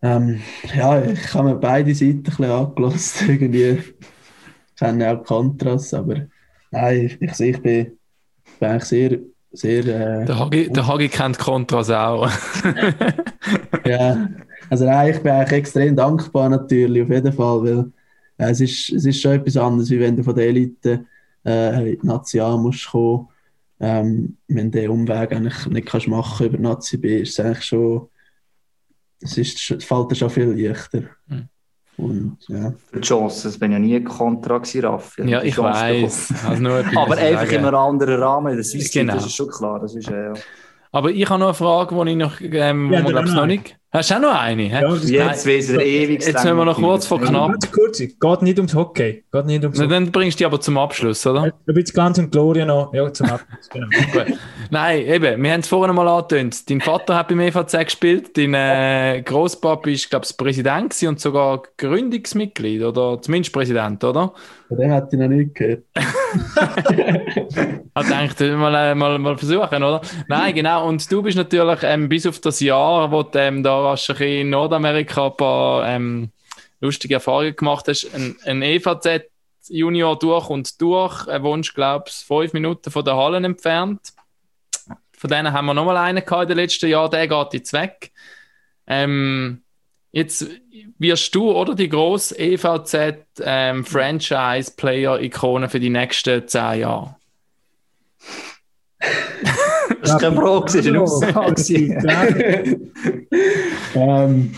[0.01, 0.41] Ähm,
[0.75, 3.79] ja, ich habe mir beide Seiten ein bisschen angelassen, irgendwie
[4.79, 6.29] kenne auch Kontras, aber
[6.71, 7.99] nein, ich, ich, ich bin,
[8.59, 9.19] bin eigentlich sehr,
[9.53, 12.31] sehr, äh, Der Hagi, der Hagi kennt Kontras auch.
[13.85, 14.31] ja,
[14.71, 17.79] also nein, ich bin eigentlich extrem dankbar natürlich, auf jeden Fall, weil
[18.39, 21.05] äh, es, ist, es ist schon etwas anderes, wie wenn du von der Elite
[21.45, 23.29] äh, in die Nazi A musst kommen.
[23.83, 27.45] Ähm, wenn du den Umweg eigentlich nicht kannst machen über die Nazi B, ist es
[27.45, 28.09] eigentlich schon,
[29.21, 31.03] es ist, es fällt dir schon viel leichter.
[31.27, 31.49] Mhm.
[31.97, 32.73] Und ja.
[32.95, 35.29] Die Chance, das bin ja nie kontra Raffi.
[35.29, 36.35] ja, Die ich Chance weiß.
[36.47, 36.67] Also
[36.97, 38.57] Aber einfach in einem anderen Rahmen.
[38.57, 39.15] Das ist, Genau.
[39.15, 39.81] das ist schon klar.
[39.81, 40.35] Das ist, äh, ja.
[40.93, 43.35] Aber ich habe noch eine Frage, die ich noch, ähm, wo Ja, man glaube ich
[43.35, 43.80] noch noch nicht.
[43.93, 44.69] Hast du auch noch eine?
[44.69, 46.23] Ja, das Jetzt weiss er ewig.
[46.25, 47.51] Jetzt müssen wir noch kurz vor knapp.
[47.51, 49.25] Ganz kurz, geht nicht ums Hockey.
[49.33, 49.95] Geht nicht ums Na, Hockey.
[49.95, 51.43] dann bringst du die aber zum Abschluss, oder?
[51.43, 52.95] Ein bisschen ganz und Gloria noch.
[52.95, 53.69] Ja, zum Abschluss.
[53.69, 53.89] Genau.
[54.73, 56.71] Nein, eben, wir haben es vorhin mal angetönt.
[56.71, 61.63] Dein Vater hat beim EVZ gespielt, dein äh, Großpapa ist, glaube ich, Präsident und sogar
[61.77, 64.33] Gründungsmitglied oder zumindest Präsident, oder?
[64.69, 65.83] Von dem hätte ich noch nicht gehört.
[67.95, 70.01] Hat gedacht, mal, äh, mal, mal versuchen, oder?
[70.29, 70.87] Nein, genau.
[70.87, 74.51] Und du bist natürlich ähm, bis auf das Jahr, wo du ähm, da bisschen in
[74.51, 76.31] Nordamerika ein paar ähm,
[76.81, 79.25] lustige Erfahrungen gemacht hast, ein, ein EVZ
[79.69, 84.01] Junior durch und durch, er wohnst, glaube ich, fünf Minuten von der Hallen entfernt.
[85.21, 88.11] Von denen haben wir nochmal einen gehabt in den letzten Jahren, der geht jetzt weg.
[88.87, 89.61] Ähm,
[90.13, 90.47] jetzt
[90.99, 92.97] wirst du oder die grosse EVZ
[93.43, 97.17] ähm, Franchise-Player-Ikone für die nächsten zehn Jahre.
[100.01, 102.81] Das ist keine Frage, das ist eine Aussage.
[103.95, 104.55] ähm,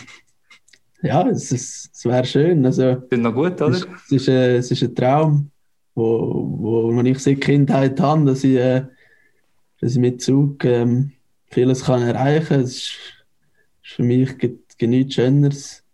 [1.02, 2.64] ja, es, ist- es wäre schön.
[2.64, 3.70] Also, Das ist noch gut, oder?
[3.70, 5.50] es, es, ist, äh, es ist ein Traum,
[5.96, 8.84] wo, wo, wo ich seit Kindheit habe, dass ich, äh,
[9.82, 11.12] dass ich mit Zug ähm,
[11.46, 12.60] vieles kann erreichen kann.
[12.60, 12.98] Es ist,
[13.82, 15.84] ist für mich ge- ge- nichts Schöneres.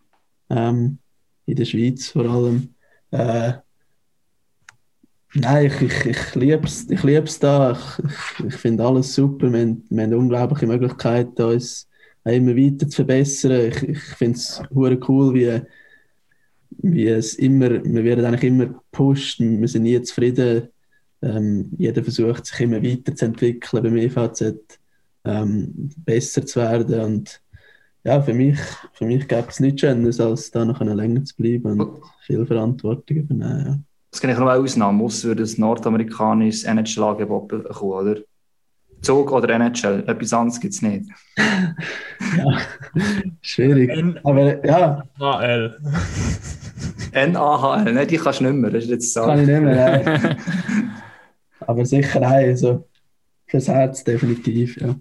[0.50, 0.98] Ähm,
[1.46, 2.74] in der Schweiz vor allem.
[3.10, 3.54] Äh,
[5.34, 7.72] nein, ich, ich, ich liebe es ich da.
[7.72, 9.50] Ich, ich, finde alles super.
[9.50, 11.88] Wir haben, wir haben unglaubliche Möglichkeiten, uns
[12.24, 13.68] immer weiter zu verbessern.
[13.72, 15.62] Ich, ich finde es cool, wie,
[16.82, 20.68] wie es immer, wir werden eigentlich immer gepusht, wir sind nie zufrieden.
[21.20, 24.78] Ähm, jeder versucht sich immer weiterzuentwickeln beim EVZ,
[25.24, 27.00] ähm, besser zu werden.
[27.00, 27.42] Und
[28.04, 28.58] ja, für mich,
[28.92, 33.16] für mich gäbe es nichts Schöneres, als da noch länger zu bleiben und viel Verantwortung
[33.16, 33.64] übernehmen.
[33.66, 33.78] Ja.
[34.10, 38.20] Das kann ich noch eine Ausnahme, muss würde ein nordamerikanisches NHL-Angebot bekommen, oder?
[39.00, 41.08] Zug oder NHL, etwas anderes gibt es nicht.
[43.42, 43.90] Schwierig.
[44.24, 45.78] Aber ja, NHL.
[47.12, 49.22] NAHL, ne, die kannst du nicht mehr, das ist jetzt so.
[49.22, 50.02] kann ich nicht mehr.
[50.04, 50.36] Nein.
[51.68, 52.88] Aber sicher nein, also
[53.46, 54.94] fürs Herz definitiv, ja.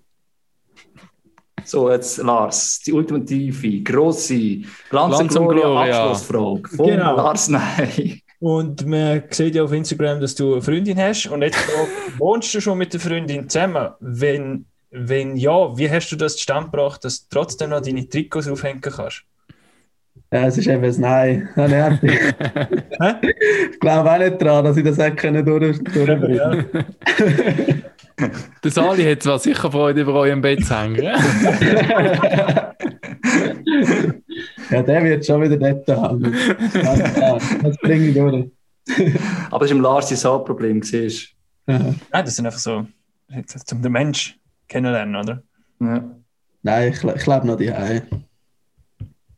[1.64, 6.04] So, jetzt Lars, die ultimative, grosse, Glanz, und Gloria, Gloria.
[6.04, 7.16] Abschlussfrage von Genau.
[7.16, 8.22] Lars Ney.
[8.40, 11.28] Und man sieht ja auf Instagram, dass du eine Freundin hast.
[11.28, 11.88] Und jetzt frage,
[12.18, 13.90] wohnst du schon mit der Freundin zusammen?
[14.02, 18.50] Wenn, wenn ja, wie hast du das zustande gebracht, dass du trotzdem noch deine Trikots
[18.50, 19.24] aufhängen kannst?
[20.32, 21.48] Ja, es ist eben ein Nein.
[21.56, 22.20] Das nervt mich.
[23.72, 26.58] ich glaube auch nicht daran, dass ich das hätte können durch, durchbringen Ja.
[28.64, 31.04] Der Sali hat zwar sicher Freude, über euren Bett zu hängen.
[31.04, 31.20] Ja,
[34.82, 36.34] der wird schon wieder dort haben.
[37.64, 38.50] Das bringe ich durch.
[39.52, 41.36] Aber das war im Lars sein Hauptproblem, siehst
[41.68, 42.88] Nein, das sind einfach so,
[43.72, 45.44] um den Mensch kennenlernen, oder?
[45.80, 46.04] Ja.
[46.64, 48.02] Nein, ich, ich lebe noch die Hause.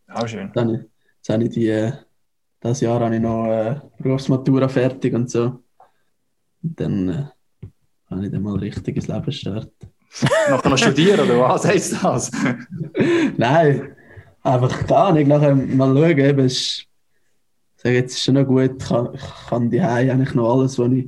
[0.10, 0.51] Auch schön.
[0.55, 0.80] Habe ich,
[1.18, 1.91] jetzt habe ich die, äh,
[2.60, 5.64] das Jahr habe ich noch äh, Berufsmatura fertig und so.
[6.62, 7.68] Und dann äh,
[8.07, 9.72] kann ich dann mal richtig ins Leben starten.
[10.49, 12.32] Nachher noch studieren, oder was heisst das?
[13.38, 13.95] Nein,
[14.41, 15.28] einfach gar nicht.
[15.28, 16.89] Nachher mal schauen, eben, ist
[17.82, 20.91] sage, jetzt ist schon noch gut, ich kann, ich kann die eigentlich noch alles, was
[20.91, 21.07] ich,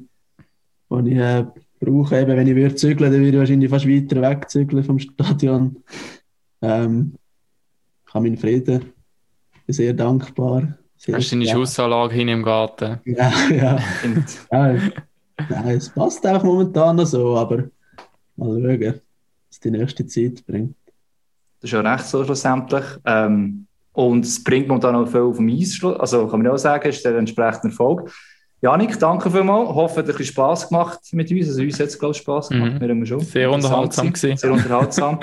[0.90, 1.46] was ich äh,
[1.80, 2.22] brauche.
[2.22, 5.84] Eben, wenn ich würde zügeln, dann würde ich wahrscheinlich fast weiter wegzügeln vom Stadion.
[6.62, 7.16] Ähm,
[8.12, 8.92] ich habe meinen Frieden,
[9.66, 10.78] bin sehr dankbar.
[10.98, 11.50] Sehr Hast du deine.
[11.50, 13.00] Schussanlage hin im Garten?
[13.06, 13.80] Ja, ja.
[14.52, 14.76] Ja.
[15.50, 17.70] Nein, es passt auch momentan noch so, aber
[18.36, 19.00] mal schauen,
[19.50, 20.76] was die nächste Zeit bringt.
[21.62, 22.84] Das ist ja recht so schlussendlich.
[23.06, 25.82] Ähm, und es bringt momentan auch viel auf dem Eis.
[25.82, 28.12] Also kann man ja auch sagen, ist der entsprechende Erfolg.
[28.62, 29.70] Janik, danke vielmals.
[29.70, 31.48] Ich hoffe, es hat ein bisschen Spass gemacht mit uns.
[31.48, 32.74] Also uns hat es, glaube ich, Spass gemacht.
[32.74, 32.82] Mhm.
[32.82, 33.20] Wir haben schon.
[33.22, 34.14] Sehr unterhaltsam.
[34.14, 35.22] Sehr unterhaltsam.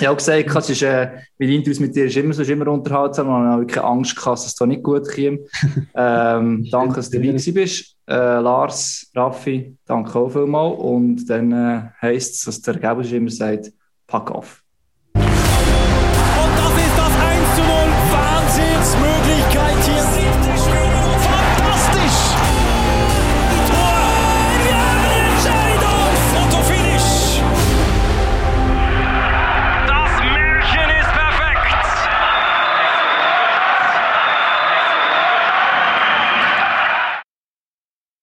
[0.00, 2.66] Ich habe gesagt, es ist, äh, mein Interviews mit dir ist immer so, ist immer
[2.68, 3.26] unterhaltsam.
[3.28, 5.38] Ich habe wirklich Angst gehabt, dass es da nicht gut käme.
[5.94, 7.96] ähm, danke, dass du dabei bist.
[8.06, 10.78] Äh, Lars, Raffi, danke auch vielmals.
[10.80, 13.72] Und dann äh, heisst es, was der Gabus immer sagt,
[14.06, 14.63] pack auf.